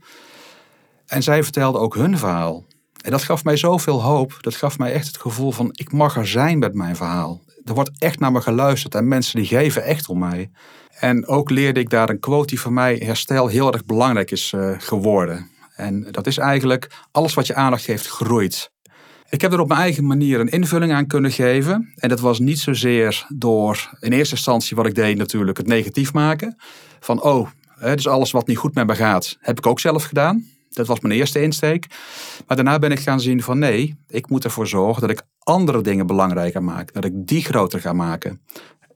En 1.06 1.22
zij 1.22 1.42
vertelden 1.42 1.80
ook 1.80 1.94
hun 1.94 2.18
verhaal. 2.18 2.64
En 3.02 3.10
dat 3.10 3.22
gaf 3.22 3.44
mij 3.44 3.56
zoveel 3.56 4.02
hoop. 4.02 4.36
Dat 4.40 4.54
gaf 4.54 4.78
mij 4.78 4.92
echt 4.92 5.06
het 5.06 5.18
gevoel 5.18 5.52
van, 5.52 5.68
ik 5.72 5.92
mag 5.92 6.16
er 6.16 6.26
zijn 6.26 6.58
met 6.58 6.74
mijn 6.74 6.96
verhaal. 6.96 7.40
Er 7.64 7.74
wordt 7.74 7.90
echt 7.98 8.18
naar 8.18 8.32
me 8.32 8.40
geluisterd 8.40 8.94
en 8.94 9.08
mensen 9.08 9.36
die 9.36 9.46
geven 9.46 9.84
echt 9.84 10.08
om 10.08 10.18
mij. 10.18 10.50
En 11.00 11.26
ook 11.26 11.50
leerde 11.50 11.80
ik 11.80 11.90
daar 11.90 12.08
een 12.08 12.20
quote 12.20 12.46
die 12.46 12.60
voor 12.60 12.72
mij 12.72 12.96
herstel 12.96 13.46
heel 13.46 13.72
erg 13.72 13.84
belangrijk 13.84 14.30
is 14.30 14.52
uh, 14.52 14.74
geworden. 14.78 15.50
En 15.74 16.08
dat 16.10 16.26
is 16.26 16.38
eigenlijk 16.38 16.90
alles 17.10 17.34
wat 17.34 17.46
je 17.46 17.54
aandacht 17.54 17.84
geeft 17.84 18.06
groeit. 18.06 18.70
Ik 19.30 19.40
heb 19.40 19.52
er 19.52 19.60
op 19.60 19.68
mijn 19.68 19.80
eigen 19.80 20.06
manier 20.06 20.40
een 20.40 20.48
invulling 20.48 20.92
aan 20.92 21.06
kunnen 21.06 21.30
geven. 21.30 21.92
En 21.94 22.08
dat 22.08 22.20
was 22.20 22.38
niet 22.38 22.58
zozeer 22.58 23.26
door 23.28 23.90
in 24.00 24.12
eerste 24.12 24.34
instantie 24.34 24.76
wat 24.76 24.86
ik 24.86 24.94
deed 24.94 25.16
natuurlijk 25.16 25.56
het 25.56 25.66
negatief 25.66 26.12
maken. 26.12 26.56
Van 27.00 27.22
oh, 27.22 27.48
dus 27.80 28.08
alles 28.08 28.30
wat 28.30 28.46
niet 28.46 28.56
goed 28.56 28.74
met 28.74 28.86
me 28.86 28.94
gaat, 28.94 29.36
heb 29.40 29.58
ik 29.58 29.66
ook 29.66 29.80
zelf 29.80 30.04
gedaan. 30.04 30.46
Dat 30.68 30.86
was 30.86 31.00
mijn 31.00 31.14
eerste 31.14 31.42
insteek. 31.42 31.86
Maar 32.46 32.56
daarna 32.56 32.78
ben 32.78 32.92
ik 32.92 33.00
gaan 33.00 33.20
zien 33.20 33.42
van 33.42 33.58
nee, 33.58 33.96
ik 34.08 34.30
moet 34.30 34.44
ervoor 34.44 34.66
zorgen 34.66 35.00
dat 35.00 35.10
ik 35.10 35.22
andere 35.38 35.80
dingen 35.80 36.06
belangrijker 36.06 36.62
maak. 36.62 36.92
Dat 36.92 37.04
ik 37.04 37.12
die 37.14 37.44
groter 37.44 37.80
ga 37.80 37.92
maken 37.92 38.40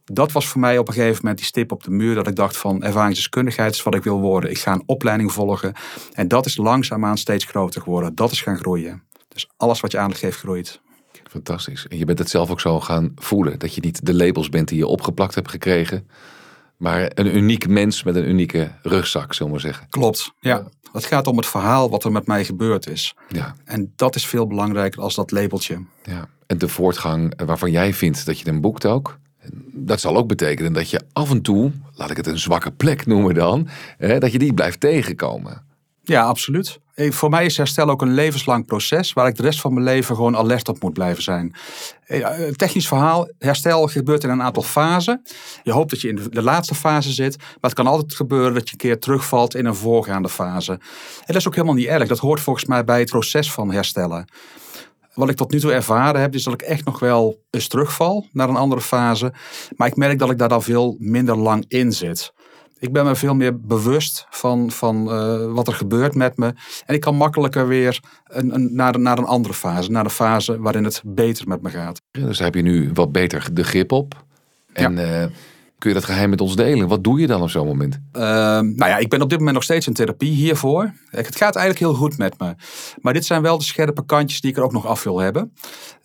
dat 0.04 0.32
was 0.32 0.48
voor 0.48 0.60
mij 0.60 0.78
op 0.78 0.88
een 0.88 0.94
gegeven 0.94 1.18
moment 1.20 1.36
die 1.36 1.46
stip 1.46 1.72
op 1.72 1.82
de 1.82 1.90
muur. 1.90 2.14
Dat 2.14 2.26
ik 2.26 2.36
dacht 2.36 2.56
van 2.56 2.82
ervaringsdeskundigheid 2.82 3.74
is 3.74 3.82
wat 3.82 3.94
ik 3.94 4.04
wil 4.04 4.20
worden. 4.20 4.50
Ik 4.50 4.58
ga 4.58 4.72
een 4.72 4.82
opleiding 4.86 5.32
volgen. 5.32 5.74
En 6.12 6.28
dat 6.28 6.46
is 6.46 6.56
langzaamaan 6.56 7.18
steeds 7.18 7.44
groter 7.44 7.82
geworden. 7.82 8.14
Dat 8.14 8.30
is 8.30 8.40
gaan 8.40 8.56
groeien. 8.58 9.02
Dus 9.28 9.48
alles 9.56 9.80
wat 9.80 9.92
je 9.92 9.98
aandacht 9.98 10.20
geeft 10.20 10.38
groeit. 10.38 10.80
Fantastisch. 11.30 11.86
En 11.88 11.98
je 11.98 12.04
bent 12.04 12.18
het 12.18 12.30
zelf 12.30 12.50
ook 12.50 12.60
zo 12.60 12.80
gaan 12.80 13.12
voelen. 13.14 13.58
Dat 13.58 13.74
je 13.74 13.80
niet 13.80 14.06
de 14.06 14.14
labels 14.14 14.48
bent 14.48 14.68
die 14.68 14.78
je 14.78 14.86
opgeplakt 14.86 15.34
hebt 15.34 15.50
gekregen. 15.50 16.08
Maar 16.76 17.10
een 17.14 17.36
uniek 17.36 17.68
mens 17.68 18.02
met 18.02 18.16
een 18.16 18.28
unieke 18.28 18.72
rugzak, 18.82 19.34
zullen 19.34 19.52
we 19.52 19.58
zeggen. 19.58 19.86
Klopt, 19.90 20.32
ja. 20.40 20.68
Het 20.92 21.04
gaat 21.04 21.26
om 21.26 21.36
het 21.36 21.46
verhaal 21.46 21.90
wat 21.90 22.04
er 22.04 22.12
met 22.12 22.26
mij 22.26 22.44
gebeurd 22.44 22.86
is. 22.86 23.14
Ja. 23.28 23.54
En 23.64 23.92
dat 23.96 24.14
is 24.14 24.26
veel 24.26 24.46
belangrijker 24.46 25.02
als 25.02 25.14
dat 25.14 25.30
labeltje. 25.30 25.84
Ja. 26.02 26.28
En 26.46 26.58
de 26.58 26.68
voortgang 26.68 27.44
waarvan 27.44 27.70
jij 27.70 27.94
vindt 27.94 28.26
dat 28.26 28.38
je 28.38 28.44
hem 28.44 28.60
boekt 28.60 28.86
ook 28.86 29.18
dat 29.72 30.00
zal 30.00 30.16
ook 30.16 30.28
betekenen 30.28 30.72
dat 30.72 30.90
je 30.90 31.00
af 31.12 31.30
en 31.30 31.42
toe, 31.42 31.72
laat 31.94 32.10
ik 32.10 32.16
het 32.16 32.26
een 32.26 32.38
zwakke 32.38 32.70
plek 32.70 33.06
noemen 33.06 33.34
dan, 33.34 33.68
hè, 33.98 34.18
dat 34.18 34.32
je 34.32 34.38
die 34.38 34.54
blijft 34.54 34.80
tegenkomen. 34.80 35.62
Ja, 36.02 36.22
absoluut. 36.22 36.80
Voor 36.94 37.30
mij 37.30 37.44
is 37.44 37.56
herstel 37.56 37.88
ook 37.88 38.02
een 38.02 38.14
levenslang 38.14 38.66
proces 38.66 39.12
waar 39.12 39.26
ik 39.26 39.36
de 39.36 39.42
rest 39.42 39.60
van 39.60 39.72
mijn 39.72 39.84
leven 39.84 40.14
gewoon 40.14 40.36
alert 40.36 40.68
op 40.68 40.82
moet 40.82 40.92
blijven 40.92 41.22
zijn. 41.22 41.54
Technisch 42.56 42.88
verhaal, 42.88 43.28
herstel 43.38 43.86
gebeurt 43.86 44.24
in 44.24 44.30
een 44.30 44.42
aantal 44.42 44.62
fasen. 44.62 45.22
Je 45.62 45.72
hoopt 45.72 45.90
dat 45.90 46.00
je 46.00 46.08
in 46.08 46.20
de 46.30 46.42
laatste 46.42 46.74
fase 46.74 47.12
zit, 47.12 47.36
maar 47.36 47.56
het 47.60 47.74
kan 47.74 47.86
altijd 47.86 48.14
gebeuren 48.14 48.54
dat 48.54 48.66
je 48.66 48.72
een 48.72 48.78
keer 48.78 48.98
terugvalt 48.98 49.54
in 49.54 49.66
een 49.66 49.74
voorgaande 49.74 50.28
fase. 50.28 50.72
En 50.72 50.80
dat 51.26 51.36
is 51.36 51.46
ook 51.46 51.54
helemaal 51.54 51.76
niet 51.76 51.86
erg. 51.86 52.08
Dat 52.08 52.18
hoort 52.18 52.40
volgens 52.40 52.64
mij 52.64 52.84
bij 52.84 52.98
het 52.98 53.10
proces 53.10 53.52
van 53.52 53.72
herstellen 53.72 54.26
wat 55.14 55.28
ik 55.28 55.36
tot 55.36 55.52
nu 55.52 55.60
toe 55.60 55.72
ervaren 55.72 56.20
heb, 56.20 56.34
is 56.34 56.42
dat 56.42 56.54
ik 56.54 56.62
echt 56.62 56.84
nog 56.84 56.98
wel 56.98 57.42
eens 57.50 57.68
terugval 57.68 58.26
naar 58.32 58.48
een 58.48 58.56
andere 58.56 58.80
fase. 58.80 59.32
Maar 59.76 59.88
ik 59.88 59.96
merk 59.96 60.18
dat 60.18 60.30
ik 60.30 60.38
daar 60.38 60.48
dan 60.48 60.62
veel 60.62 60.96
minder 60.98 61.36
lang 61.36 61.64
in 61.68 61.92
zit. 61.92 62.32
Ik 62.78 62.92
ben 62.92 63.04
me 63.04 63.14
veel 63.14 63.34
meer 63.34 63.60
bewust 63.60 64.26
van, 64.30 64.70
van 64.70 65.08
uh, 65.08 65.52
wat 65.52 65.68
er 65.68 65.74
gebeurt 65.74 66.14
met 66.14 66.36
me. 66.36 66.46
En 66.86 66.94
ik 66.94 67.00
kan 67.00 67.16
makkelijker 67.16 67.68
weer 67.68 68.00
een, 68.24 68.54
een, 68.54 68.74
naar, 68.74 69.00
naar 69.00 69.18
een 69.18 69.24
andere 69.24 69.54
fase. 69.54 69.90
Naar 69.90 70.04
de 70.04 70.10
fase 70.10 70.60
waarin 70.60 70.84
het 70.84 71.02
beter 71.04 71.48
met 71.48 71.62
me 71.62 71.70
gaat. 71.70 72.00
Dus 72.10 72.36
daar 72.36 72.46
heb 72.46 72.54
je 72.54 72.62
nu 72.62 72.90
wat 72.94 73.12
beter 73.12 73.48
de 73.52 73.64
grip 73.64 73.92
op. 73.92 74.24
En 74.72 74.96
ja. 74.96 75.22
uh, 75.22 75.28
Kun 75.82 75.90
je 75.90 75.96
dat 75.96 76.06
geheim 76.06 76.30
met 76.30 76.40
ons 76.40 76.56
delen? 76.56 76.88
Wat 76.88 77.04
doe 77.04 77.20
je 77.20 77.26
dan 77.26 77.42
op 77.42 77.50
zo'n 77.50 77.66
moment? 77.66 77.94
Uh, 78.12 78.22
nou 78.22 78.74
ja, 78.76 78.98
ik 78.98 79.08
ben 79.08 79.22
op 79.22 79.28
dit 79.28 79.38
moment 79.38 79.54
nog 79.54 79.64
steeds 79.64 79.86
in 79.86 79.92
therapie 79.92 80.32
hiervoor. 80.32 80.92
Het 81.10 81.36
gaat 81.36 81.56
eigenlijk 81.56 81.78
heel 81.78 81.94
goed 81.94 82.18
met 82.18 82.38
me. 82.38 82.54
Maar 83.00 83.12
dit 83.12 83.24
zijn 83.24 83.42
wel 83.42 83.58
de 83.58 83.64
scherpe 83.64 84.04
kantjes 84.04 84.40
die 84.40 84.50
ik 84.50 84.56
er 84.56 84.62
ook 84.62 84.72
nog 84.72 84.86
af 84.86 85.02
wil 85.02 85.18
hebben. 85.18 85.52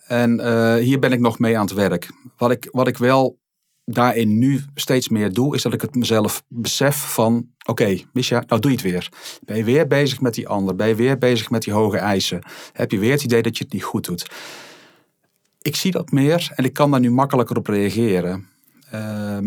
En 0.06 0.40
uh, 0.40 0.74
hier 0.74 0.98
ben 0.98 1.12
ik 1.12 1.20
nog 1.20 1.38
mee 1.38 1.58
aan 1.58 1.64
het 1.64 1.74
werk. 1.74 2.10
Wat 2.36 2.50
ik, 2.50 2.68
wat 2.72 2.88
ik 2.88 2.96
wel 2.96 3.38
daarin 3.84 4.38
nu 4.38 4.60
steeds 4.74 5.08
meer 5.08 5.32
doe, 5.32 5.54
is 5.54 5.62
dat 5.62 5.72
ik 5.72 5.80
het 5.80 5.94
mezelf 5.94 6.42
besef 6.48 6.96
van, 6.96 7.46
oké, 7.66 7.70
okay, 7.70 8.06
nou 8.28 8.60
doe 8.60 8.70
je 8.70 8.76
het 8.76 8.82
weer. 8.82 9.08
Ben 9.44 9.56
je 9.56 9.64
weer 9.64 9.86
bezig 9.86 10.20
met 10.20 10.34
die 10.34 10.48
ander? 10.48 10.76
Ben 10.76 10.88
je 10.88 10.94
weer 10.94 11.18
bezig 11.18 11.50
met 11.50 11.62
die 11.62 11.72
hoge 11.72 11.98
eisen? 11.98 12.42
Heb 12.72 12.90
je 12.90 12.98
weer 12.98 13.12
het 13.12 13.24
idee 13.24 13.42
dat 13.42 13.58
je 13.58 13.64
het 13.64 13.72
niet 13.72 13.84
goed 13.84 14.04
doet? 14.04 14.30
Ik 15.62 15.76
zie 15.76 15.90
dat 15.90 16.10
meer 16.10 16.52
en 16.54 16.64
ik 16.64 16.72
kan 16.72 16.90
daar 16.90 17.00
nu 17.00 17.10
makkelijker 17.10 17.56
op 17.56 17.66
reageren. 17.66 18.48
Uh, 18.94 19.38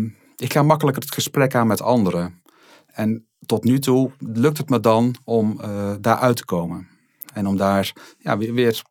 ik 0.42 0.52
ga 0.52 0.62
makkelijker 0.62 1.02
het 1.02 1.14
gesprek 1.14 1.54
aan 1.54 1.66
met 1.66 1.82
anderen. 1.82 2.42
En 2.86 3.26
tot 3.46 3.64
nu 3.64 3.78
toe 3.78 4.10
lukt 4.18 4.58
het 4.58 4.68
me 4.68 4.80
dan 4.80 5.14
om 5.24 5.58
uh, 5.60 5.92
daar 6.00 6.16
uit 6.16 6.36
te 6.36 6.44
komen. 6.44 6.88
En 7.34 7.46
om 7.46 7.56
daar 7.56 7.92
ja, 8.18 8.38
weer, 8.38 8.54
weer, 8.54 8.82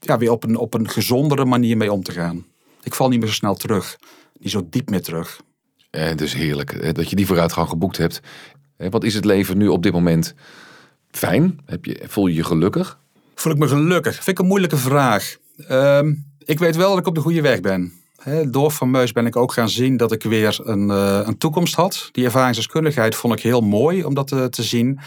ja, 0.00 0.18
weer 0.18 0.30
op, 0.30 0.44
een, 0.44 0.56
op 0.56 0.74
een 0.74 0.88
gezondere 0.88 1.44
manier 1.44 1.76
mee 1.76 1.92
om 1.92 2.02
te 2.02 2.12
gaan. 2.12 2.46
Ik 2.82 2.94
val 2.94 3.08
niet 3.08 3.18
meer 3.18 3.28
zo 3.28 3.34
snel 3.34 3.54
terug. 3.54 3.98
Niet 4.38 4.50
zo 4.50 4.66
diep 4.70 4.90
meer 4.90 5.02
terug. 5.02 5.40
En 5.90 6.08
het 6.08 6.20
is 6.20 6.32
heerlijk 6.32 6.94
dat 6.94 7.10
je 7.10 7.16
die 7.16 7.26
vooruitgang 7.26 7.68
geboekt 7.68 7.96
hebt. 7.96 8.20
Wat 8.76 9.04
is 9.04 9.14
het 9.14 9.24
leven 9.24 9.58
nu 9.58 9.68
op 9.68 9.82
dit 9.82 9.92
moment 9.92 10.34
fijn? 11.10 11.60
Heb 11.66 11.84
je, 11.84 12.04
voel 12.08 12.26
je 12.26 12.34
je 12.34 12.44
gelukkig? 12.44 12.98
Voel 13.34 13.52
ik 13.52 13.58
me 13.58 13.68
gelukkig? 13.68 14.14
Vind 14.14 14.28
ik 14.28 14.38
een 14.38 14.46
moeilijke 14.46 14.76
vraag. 14.76 15.36
Uh, 15.56 16.00
ik 16.38 16.58
weet 16.58 16.76
wel 16.76 16.88
dat 16.88 16.98
ik 16.98 17.06
op 17.06 17.14
de 17.14 17.20
goede 17.20 17.40
weg 17.40 17.60
ben 17.60 17.99
door 18.46 18.70
Fameus 18.70 19.12
ben 19.12 19.26
ik 19.26 19.36
ook 19.36 19.52
gaan 19.52 19.68
zien 19.68 19.96
dat 19.96 20.12
ik 20.12 20.22
weer 20.22 20.60
een, 20.62 20.88
uh, 20.88 21.20
een 21.24 21.38
toekomst 21.38 21.74
had. 21.74 22.08
Die 22.12 22.24
ervaringsdeskundigheid 22.24 23.14
vond 23.14 23.34
ik 23.34 23.40
heel 23.40 23.60
mooi 23.60 24.04
om 24.04 24.14
dat 24.14 24.26
te, 24.26 24.48
te 24.48 24.62
zien. 24.62 25.00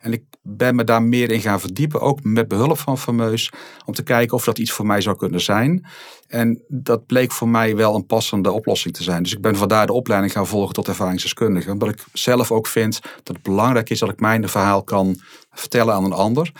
En 0.00 0.12
ik 0.12 0.22
ben 0.42 0.74
me 0.74 0.84
daar 0.84 1.02
meer 1.02 1.30
in 1.30 1.40
gaan 1.40 1.60
verdiepen, 1.60 2.00
ook 2.00 2.22
met 2.22 2.48
behulp 2.48 2.78
van 2.78 2.98
Fameus, 2.98 3.52
om 3.84 3.94
te 3.94 4.02
kijken 4.02 4.36
of 4.36 4.44
dat 4.44 4.58
iets 4.58 4.72
voor 4.72 4.86
mij 4.86 5.00
zou 5.00 5.16
kunnen 5.16 5.40
zijn. 5.40 5.86
En 6.26 6.62
dat 6.68 7.06
bleek 7.06 7.32
voor 7.32 7.48
mij 7.48 7.76
wel 7.76 7.94
een 7.94 8.06
passende 8.06 8.52
oplossing 8.52 8.94
te 8.94 9.02
zijn. 9.02 9.22
Dus 9.22 9.32
ik 9.32 9.40
ben 9.40 9.56
vandaar 9.56 9.86
de 9.86 9.92
opleiding 9.92 10.32
gaan 10.32 10.46
volgen 10.46 10.74
tot 10.74 10.88
ervaringsdeskundige. 10.88 11.70
Omdat 11.70 11.88
ik 11.88 12.04
zelf 12.12 12.52
ook 12.52 12.66
vind 12.66 13.00
dat 13.02 13.36
het 13.36 13.42
belangrijk 13.42 13.90
is 13.90 13.98
dat 13.98 14.08
ik 14.08 14.20
mijn 14.20 14.48
verhaal 14.48 14.82
kan 14.82 15.20
vertellen 15.50 15.94
aan 15.94 16.04
een 16.04 16.12
ander. 16.12 16.52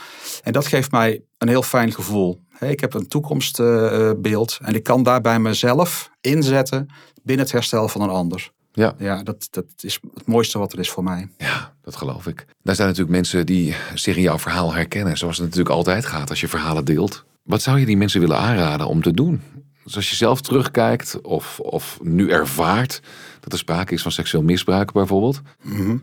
En 0.43 0.53
dat 0.53 0.67
geeft 0.67 0.91
mij 0.91 1.23
een 1.41 1.49
heel 1.49 1.63
fijn 1.63 1.93
gevoel. 1.93 2.41
Ik 2.59 2.81
heb 2.81 2.95
een 2.95 3.09
toekomstbeeld 3.09 4.59
en 4.63 4.75
ik 4.75 4.83
kan 4.83 5.03
daarbij 5.03 5.39
mezelf 5.39 6.11
inzetten 6.21 6.89
binnen 7.23 7.45
het 7.45 7.55
herstel 7.55 7.89
van 7.89 8.01
een 8.01 8.09
ander. 8.09 8.51
Ja, 8.73 8.95
ja 8.99 9.23
dat, 9.23 9.49
dat 9.51 9.65
is 9.81 9.99
het 10.15 10.27
mooiste 10.27 10.59
wat 10.59 10.73
er 10.73 10.79
is 10.79 10.91
voor 10.91 11.05
mij. 11.05 11.29
Ja, 11.39 11.75
dat 11.83 11.97
geloof 11.97 12.27
ik. 12.27 12.47
Daar 12.63 12.75
zijn 12.75 12.89
natuurlijk 12.89 13.17
mensen 13.17 13.47
die 13.47 13.75
zich 13.95 14.17
in 14.17 14.23
jouw 14.23 14.39
verhaal 14.39 14.75
herkennen. 14.75 15.19
Zoals 15.19 15.37
het 15.37 15.47
natuurlijk 15.47 15.75
altijd 15.75 16.07
gaat 16.07 16.31
als 16.31 16.41
je 16.41 16.49
verhalen 16.49 16.85
deelt. 16.85 17.25
Wat 17.43 17.63
zou 17.63 17.79
je 17.79 17.87
die 17.87 17.97
mensen 17.97 18.21
willen 18.21 18.39
aanraden 18.39 18.87
om 18.87 19.03
te 19.03 19.13
doen? 19.13 19.41
Dus 19.85 19.97
als 19.97 20.11
je 20.11 20.17
zelf 20.17 20.41
terugkijkt 20.41 21.21
of, 21.21 21.61
of 21.61 21.99
nu 22.03 22.31
ervaart 22.31 23.01
dat 23.41 23.53
er 23.53 23.59
sprake 23.59 23.95
is 23.95 24.03
van 24.03 24.13
seksueel 24.13 24.43
misbruik 24.43 24.93
bijvoorbeeld. 24.93 25.41
Mhm. 25.63 25.97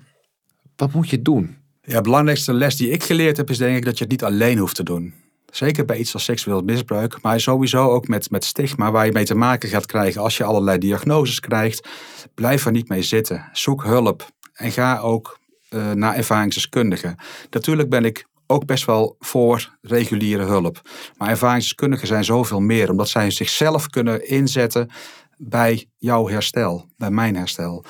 Wat 0.76 0.94
moet 0.94 1.10
je 1.10 1.22
doen? 1.22 1.58
Ja, 1.82 1.96
de 1.96 2.02
belangrijkste 2.02 2.54
les 2.54 2.76
die 2.76 2.90
ik 2.90 3.04
geleerd 3.04 3.38
heb 3.38 3.50
is 3.50 3.58
denk 3.58 3.78
ik 3.78 3.86
dat 3.86 3.98
je 3.98 4.04
het 4.04 4.12
niet 4.12 4.24
alleen 4.24 4.58
hoeft 4.58 4.76
te 4.76 4.84
doen. 4.84 5.14
Zeker 5.52 5.86
bij 5.86 5.98
iets 5.98 6.14
als 6.14 6.24
seksueel 6.24 6.62
misbruik, 6.62 7.22
maar 7.22 7.40
sowieso 7.40 7.90
ook 7.90 8.08
met, 8.08 8.32
met 8.32 8.46
stigma 8.46 8.92
waar 8.92 9.06
je 9.06 9.12
mee 9.12 9.26
te 9.26 9.36
maken 9.36 9.70
gaat 9.70 9.86
krijgen 9.86 10.22
als 10.22 10.38
je 10.38 10.44
allerlei 10.44 10.78
diagnoses 10.78 11.40
krijgt. 11.40 11.88
Blijf 12.34 12.66
er 12.66 12.72
niet 12.72 12.90
mee 12.90 13.02
zitten. 13.02 13.50
Zoek 13.54 13.84
hulp 13.84 14.28
en 14.54 14.72
ga 14.72 15.00
ook 15.00 15.40
uh, 15.70 15.92
naar 15.92 16.16
ervaringsdeskundigen. 16.16 17.16
Natuurlijk 17.50 17.90
ben 17.90 18.06
ik 18.06 18.26
ook 18.48 18.66
best 18.66 18.86
wel 18.86 19.16
voor 19.20 19.78
reguliere 19.82 20.44
hulp. 20.44 20.82
Maar 21.18 21.30
ervaringsdeskundigen 21.30 22.08
zijn 22.08 22.24
zoveel 22.24 22.60
meer, 22.60 22.90
omdat 22.90 23.10
zij 23.10 23.32
zichzelf 23.32 23.88
kunnen 23.88 24.28
inzetten 24.28 24.90
bij 25.38 25.90
jouw 25.98 26.28
herstel, 26.28 26.86
bij 26.98 27.12
mijn 27.12 27.36
herstel. 27.36 27.84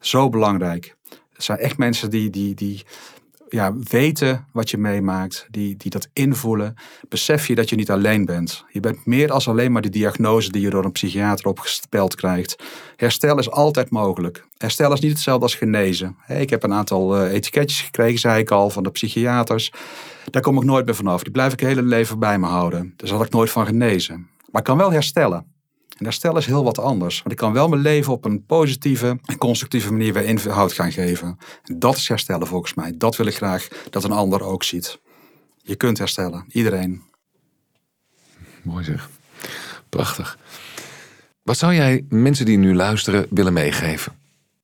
Zo 0.00 0.28
belangrijk. 0.28 0.96
Het 1.32 1.44
zijn 1.44 1.58
echt 1.58 1.78
mensen 1.78 2.10
die, 2.10 2.30
die, 2.30 2.54
die 2.54 2.84
ja, 3.48 3.74
weten 3.90 4.46
wat 4.52 4.70
je 4.70 4.78
meemaakt, 4.78 5.46
die, 5.50 5.76
die 5.76 5.90
dat 5.90 6.08
invoelen, 6.12 6.74
besef 7.08 7.46
je 7.46 7.54
dat 7.54 7.68
je 7.68 7.76
niet 7.76 7.90
alleen 7.90 8.24
bent. 8.24 8.64
Je 8.68 8.80
bent 8.80 9.06
meer 9.06 9.32
als 9.32 9.48
alleen 9.48 9.72
maar 9.72 9.82
de 9.82 9.88
diagnose 9.88 10.50
die 10.50 10.62
je 10.62 10.70
door 10.70 10.84
een 10.84 10.92
psychiater 10.92 11.46
opgespeld 11.46 12.14
krijgt. 12.14 12.62
Herstel 12.96 13.38
is 13.38 13.50
altijd 13.50 13.90
mogelijk. 13.90 14.44
Herstel 14.56 14.92
is 14.92 15.00
niet 15.00 15.12
hetzelfde 15.12 15.42
als 15.42 15.54
genezen. 15.54 16.16
Ik 16.28 16.50
heb 16.50 16.62
een 16.62 16.72
aantal 16.72 17.16
eh, 17.16 17.32
etiketjes 17.32 17.80
gekregen, 17.80 18.18
zei 18.18 18.40
ik 18.40 18.50
al, 18.50 18.70
van 18.70 18.82
de 18.82 18.90
psychiaters. 18.90 19.72
Daar 20.30 20.42
kom 20.42 20.56
ik 20.56 20.64
nooit 20.64 20.84
meer 20.84 20.94
vanaf. 20.94 21.22
Die 21.22 21.32
blijf 21.32 21.52
ik 21.52 21.60
het 21.60 21.68
hele 21.68 21.82
leven 21.82 22.18
bij 22.18 22.38
me 22.38 22.46
houden. 22.46 22.94
Daar 22.96 23.08
zal 23.08 23.22
ik 23.22 23.30
nooit 23.30 23.50
van 23.50 23.66
genezen. 23.66 24.28
Maar 24.50 24.60
ik 24.60 24.66
kan 24.66 24.76
wel 24.76 24.92
herstellen. 24.92 25.53
En 25.98 26.04
herstel 26.04 26.36
is 26.36 26.46
heel 26.46 26.64
wat 26.64 26.78
anders. 26.78 27.18
Want 27.18 27.30
ik 27.30 27.36
kan 27.36 27.52
wel 27.52 27.68
mijn 27.68 27.82
leven 27.82 28.12
op 28.12 28.24
een 28.24 28.44
positieve 28.44 29.18
en 29.24 29.38
constructieve 29.38 29.92
manier 29.92 30.12
weer 30.12 30.24
inhoud 30.24 30.72
gaan 30.72 30.92
geven. 30.92 31.38
En 31.64 31.78
dat 31.78 31.96
is 31.96 32.08
herstellen 32.08 32.46
volgens 32.46 32.74
mij. 32.74 32.94
Dat 32.96 33.16
wil 33.16 33.26
ik 33.26 33.36
graag 33.36 33.68
dat 33.90 34.04
een 34.04 34.12
ander 34.12 34.42
ook 34.42 34.62
ziet. 34.62 35.00
Je 35.62 35.76
kunt 35.76 35.98
herstellen. 35.98 36.44
Iedereen. 36.48 37.02
Mooi 38.62 38.84
zeg. 38.84 39.08
Prachtig. 39.88 40.38
Wat 41.42 41.56
zou 41.56 41.74
jij 41.74 42.04
mensen 42.08 42.44
die 42.44 42.58
nu 42.58 42.74
luisteren 42.74 43.26
willen 43.30 43.52
meegeven? 43.52 44.12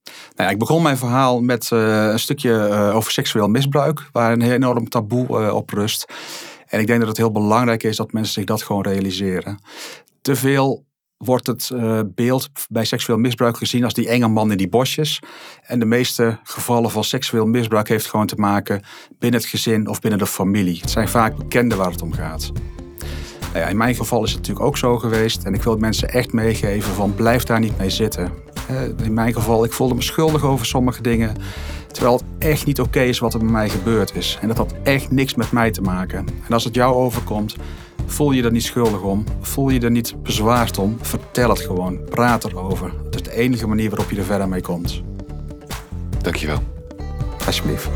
Nou 0.04 0.48
ja, 0.48 0.50
ik 0.50 0.58
begon 0.58 0.82
mijn 0.82 0.96
verhaal 0.96 1.40
met 1.40 1.70
uh, 1.72 2.06
een 2.10 2.18
stukje 2.18 2.68
uh, 2.70 2.96
over 2.96 3.12
seksueel 3.12 3.48
misbruik, 3.48 4.08
waar 4.12 4.32
een 4.32 4.42
enorm 4.42 4.88
taboe 4.88 5.26
uh, 5.28 5.54
op 5.54 5.70
rust. 5.70 6.12
En 6.66 6.80
ik 6.80 6.86
denk 6.86 6.98
dat 6.98 7.08
het 7.08 7.16
heel 7.16 7.30
belangrijk 7.32 7.82
is 7.82 7.96
dat 7.96 8.12
mensen 8.12 8.32
zich 8.32 8.44
dat 8.44 8.62
gewoon 8.62 8.82
realiseren. 8.82 9.58
Te 10.22 10.36
veel 10.36 10.84
wordt 11.24 11.46
het 11.46 11.70
uh, 11.72 12.00
beeld 12.14 12.50
bij 12.68 12.84
seksueel 12.84 13.18
misbruik 13.18 13.56
gezien 13.56 13.84
als 13.84 13.94
die 13.94 14.08
enge 14.08 14.28
man 14.28 14.50
in 14.50 14.56
die 14.56 14.68
bosjes. 14.68 15.18
En 15.62 15.78
de 15.78 15.84
meeste 15.84 16.38
gevallen 16.42 16.90
van 16.90 17.04
seksueel 17.04 17.46
misbruik 17.46 17.88
heeft 17.88 18.06
gewoon 18.06 18.26
te 18.26 18.36
maken 18.36 18.82
binnen 19.18 19.40
het 19.40 19.48
gezin 19.48 19.88
of 19.88 20.00
binnen 20.00 20.18
de 20.18 20.26
familie. 20.26 20.80
Het 20.80 20.90
zijn 20.90 21.08
vaak 21.08 21.36
bekenden 21.36 21.78
waar 21.78 21.90
het 21.90 22.02
om 22.02 22.12
gaat. 22.12 22.52
Nou 23.40 23.58
ja, 23.58 23.66
in 23.66 23.76
mijn 23.76 23.94
geval 23.94 24.24
is 24.24 24.30
het 24.30 24.38
natuurlijk 24.38 24.66
ook 24.66 24.76
zo 24.76 24.98
geweest. 24.98 25.44
En 25.44 25.54
ik 25.54 25.62
wil 25.62 25.76
mensen 25.76 26.08
echt 26.08 26.32
meegeven 26.32 26.94
van 26.94 27.14
blijf 27.14 27.42
daar 27.42 27.60
niet 27.60 27.78
mee 27.78 27.90
zitten. 27.90 28.32
In 29.04 29.14
mijn 29.14 29.32
geval, 29.32 29.64
ik 29.64 29.72
voelde 29.72 29.94
me 29.94 30.02
schuldig 30.02 30.44
over 30.44 30.66
sommige 30.66 31.02
dingen. 31.02 31.34
Terwijl 31.92 32.16
het 32.16 32.24
echt 32.38 32.66
niet 32.66 32.80
oké 32.80 33.00
is 33.00 33.18
wat 33.18 33.34
er 33.34 33.38
bij 33.38 33.48
mij 33.48 33.68
gebeurd 33.68 34.16
is. 34.16 34.38
En 34.40 34.48
dat 34.48 34.56
had 34.56 34.74
echt 34.82 35.10
niks 35.10 35.34
met 35.34 35.52
mij 35.52 35.70
te 35.70 35.80
maken. 35.80 36.26
En 36.46 36.52
als 36.52 36.64
het 36.64 36.74
jou 36.74 36.94
overkomt, 36.94 37.56
Voel 38.10 38.30
je 38.30 38.42
er 38.42 38.52
niet 38.52 38.64
schuldig 38.64 39.00
om? 39.00 39.24
Voel 39.40 39.68
je 39.68 39.80
er 39.80 39.90
niet 39.90 40.22
bezwaard 40.22 40.78
om? 40.78 40.98
Vertel 41.00 41.48
het 41.48 41.60
gewoon. 41.60 42.04
Praat 42.04 42.44
erover. 42.44 42.92
Het 43.04 43.14
is 43.14 43.22
de 43.22 43.32
enige 43.32 43.66
manier 43.66 43.90
waarop 43.90 44.10
je 44.10 44.16
er 44.16 44.24
verder 44.24 44.48
mee 44.48 44.60
komt. 44.60 45.02
Dankjewel. 46.22 46.62
Alsjeblieft. 47.46 47.88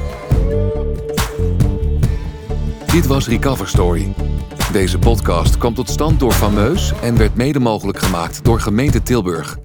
Dit 2.86 3.06
was 3.06 3.28
Recover 3.28 3.68
Story. 3.68 4.12
Deze 4.72 4.98
podcast 4.98 5.58
kwam 5.58 5.74
tot 5.74 5.90
stand 5.90 6.20
door 6.20 6.32
Fameus 6.32 6.92
en 7.02 7.16
werd 7.16 7.34
mede 7.34 7.60
mogelijk 7.60 7.98
gemaakt 7.98 8.44
door 8.44 8.60
gemeente 8.60 9.02
Tilburg. 9.02 9.58